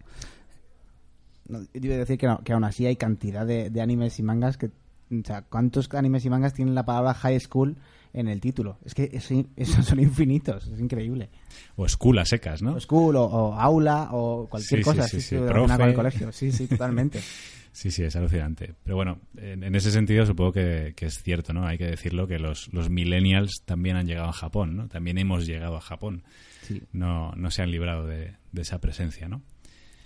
[1.52, 4.18] No, yo iba a decir que, no, que aún así hay cantidad de, de animes
[4.18, 4.66] y mangas que...
[4.66, 7.76] O sea, ¿cuántos animes y mangas tienen la palabra high school
[8.14, 8.78] en el título?
[8.84, 11.28] Es que es- esos son infinitos, es increíble.
[11.76, 12.74] O escuela secas, ¿no?
[12.74, 16.32] O school, o, o aula, o cualquier Sí, cosa sí, sí, con el colegio.
[16.32, 17.20] Sí, sí, totalmente.
[17.74, 18.74] Sí, sí, es alucinante.
[18.84, 21.66] Pero bueno, en, en ese sentido supongo que, que es cierto, ¿no?
[21.66, 24.88] Hay que decirlo que los, los millennials también han llegado a Japón, ¿no?
[24.88, 26.22] También hemos llegado a Japón.
[26.60, 26.82] Sí.
[26.92, 29.40] No, no se han librado de, de esa presencia, ¿no?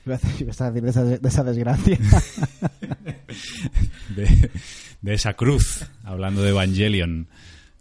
[0.06, 0.50] Iba a decir- de
[0.90, 1.98] esa, de esa desgracia.
[4.14, 4.50] De,
[5.02, 7.28] de esa cruz, hablando de Evangelion.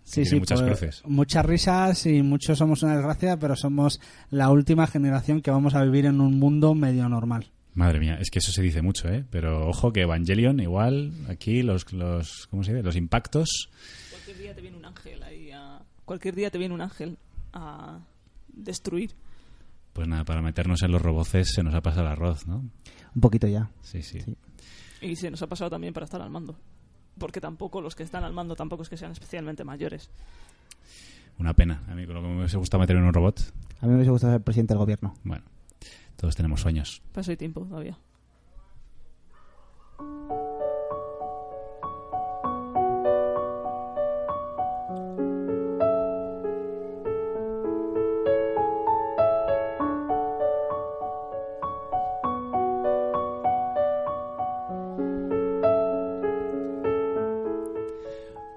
[0.04, 1.02] Sí, sí, muchas pues, cruces.
[1.06, 4.00] muchas risas y muchos somos una desgracia, pero somos
[4.30, 7.52] la última generación que vamos a vivir en un mundo medio normal.
[7.74, 9.26] Madre mía, es que eso se dice mucho, ¿eh?
[9.30, 12.84] Pero ojo que Evangelion, igual, aquí los, los ¿cómo se dice?
[12.84, 13.70] Los impactos
[14.12, 15.80] Cualquier día te viene un ángel ahí a...
[16.06, 17.18] Cualquier día te viene un ángel
[17.54, 18.00] a
[18.48, 19.12] destruir.
[19.96, 22.58] Pues nada, para meternos en los roboces se nos ha pasado el arroz, ¿no?
[23.16, 23.72] Un poquito ya.
[23.82, 24.20] Sí, sí.
[24.20, 24.36] Sí.
[25.00, 26.58] Y se nos ha pasado también para estar al mando.
[27.18, 30.10] Porque tampoco los que están al mando tampoco es que sean especialmente mayores.
[31.40, 31.82] Una pena.
[31.88, 33.40] A mí con lo que me hubiese gustado meter en un robot,
[33.80, 35.14] A mí me hubiese gustado ser presidente del gobierno.
[35.24, 35.46] bueno,
[36.18, 37.02] todos tenemos sueños.
[37.14, 37.98] Para eso hay tiempo todavía.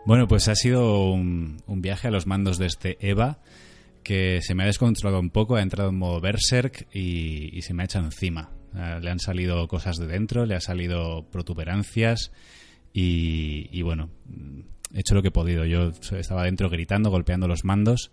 [0.08, 3.40] Bueno, pues ha sido un, un viaje a los mandos de este EVA
[4.02, 7.74] que se me ha descontrolado un poco, ha entrado en modo berserk y, y se
[7.74, 8.48] me ha echado encima.
[8.74, 12.32] Eh, le han salido cosas de dentro, le ha salido protuberancias
[12.94, 14.08] y, y bueno,
[14.94, 15.66] he hecho lo que he podido.
[15.66, 18.10] Yo estaba dentro gritando, golpeando los mandos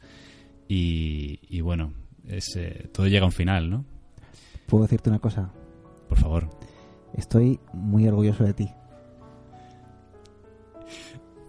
[0.67, 1.93] y, y bueno,
[2.27, 3.85] es, eh, todo llega a un final, ¿no?
[4.67, 5.49] Puedo decirte una cosa.
[6.09, 6.49] Por favor.
[7.13, 8.69] Estoy muy orgulloso de ti.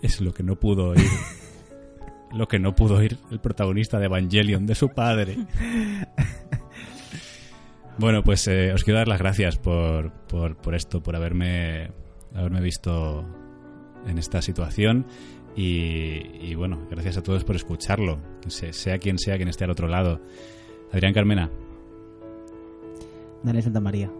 [0.07, 1.07] Es lo que no pudo oír.
[2.33, 5.37] lo que no pudo oír el protagonista de Evangelion de su padre.
[7.99, 11.91] bueno, pues eh, os quiero dar las gracias por, por, por esto, por haberme,
[12.35, 13.25] haberme visto
[14.07, 15.07] en esta situación.
[15.57, 19.71] Y, y bueno, gracias a todos por escucharlo, se- sea quien sea quien esté al
[19.71, 20.21] otro lado.
[20.93, 21.51] Adrián Carmena,
[23.43, 24.11] Daniel Santa María.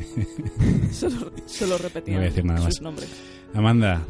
[0.92, 2.80] Solo, solo repetía No voy a decir nada sus más.
[2.82, 3.22] nombres.
[3.52, 4.02] Amanda,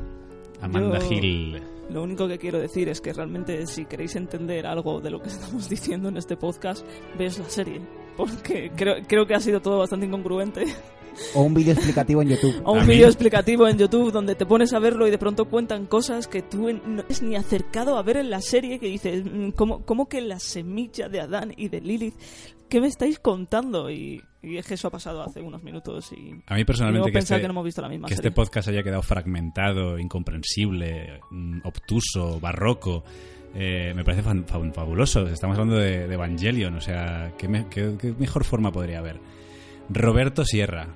[0.63, 1.63] Amanda Yo- Gil.
[1.91, 5.29] Lo único que quiero decir es que realmente si queréis entender algo de lo que
[5.31, 6.87] estamos diciendo en este podcast,
[7.19, 7.81] veis la serie.
[8.17, 10.65] Porque creo, creo que ha sido todo bastante incongruente.
[11.35, 12.55] O un vídeo explicativo en YouTube.
[12.65, 15.87] O un vídeo explicativo en YouTube donde te pones a verlo y de pronto cuentan
[15.87, 19.51] cosas que tú no es ni acercado a ver en la serie que dices, mm,
[19.51, 22.15] ¿cómo, cómo que la semilla de Adán y de Lilith?
[22.69, 23.91] ¿Qué me estáis contando?
[23.91, 26.35] Y, y es que eso ha pasado hace unos minutos y...
[26.47, 28.29] A mí personalmente que este- que no hemos visto la misma que serie.
[28.29, 33.05] este podcast haya quedado fragmentado, incomprensible, mm, obtuso, barroco,
[33.55, 35.27] eh, me parece fan- fabuloso.
[35.29, 39.21] Estamos hablando de, de Evangelion, o sea, ¿qué, me- qué- qué mejor forma podría haber?
[39.89, 40.89] Roberto Sierra.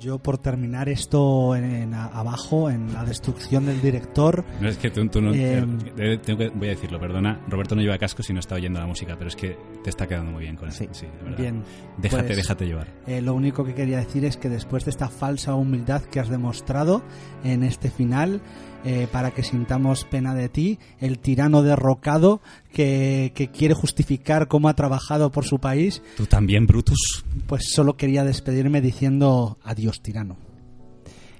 [0.00, 4.90] Yo por terminar esto en, en abajo, en la destrucción del director, No es que
[4.90, 5.64] tú, tú no, Eh,
[5.98, 7.40] eh, tengo que- voy a decirlo, perdona.
[7.48, 10.06] Roberto no lleva casco si no está oyendo la música, pero es que te está
[10.06, 10.84] quedando muy bien con Sí.
[10.84, 10.94] esto.
[11.00, 11.62] Sí, de bien,
[11.98, 12.88] Déjate, pues- déjate llevar.
[13.06, 16.28] eh, lo único que quería decir es que después de esta falsa humildad que has
[16.30, 17.02] demostrado
[17.44, 18.40] en este final,
[18.84, 22.40] eh, para que sintamos pena de ti, el tirano derrocado
[22.72, 27.24] que, que quiere justificar cómo ha trabajado por su país, Tú también, Brutus.
[27.46, 30.36] pues solo quería despedirme diciendo adiós, tirano.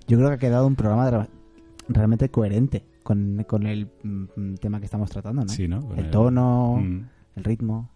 [0.09, 1.29] Yo creo que ha quedado un programa
[1.89, 5.49] realmente coherente con, con el mm, tema que estamos tratando, ¿no?
[5.49, 5.95] Sí, ¿no?
[5.97, 7.09] El- tono, Mm.
[7.37, 7.91] el ritmo,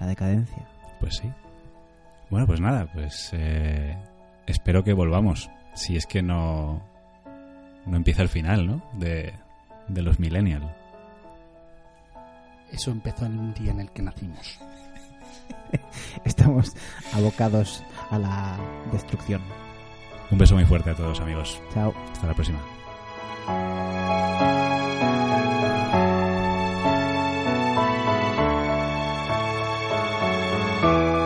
[0.00, 0.66] la decadencia.
[1.00, 1.28] Pues sí.
[2.30, 3.96] Bueno, pues nada, pues eh,
[4.46, 5.50] espero que volvamos.
[5.74, 6.82] Si es que no,
[7.86, 8.82] no empieza el final, ¿no?
[8.94, 9.32] De,
[9.88, 10.74] de los Millennial.
[12.72, 14.58] Eso empezó en un día en el que nacimos.
[16.24, 16.74] Estamos
[17.14, 18.58] abocados a la
[18.92, 19.42] destrucción.
[20.30, 21.60] Un beso muy fuerte a todos, amigos.
[21.72, 21.94] Chao.
[22.12, 22.60] Hasta la próxima.
[30.82, 31.25] Thank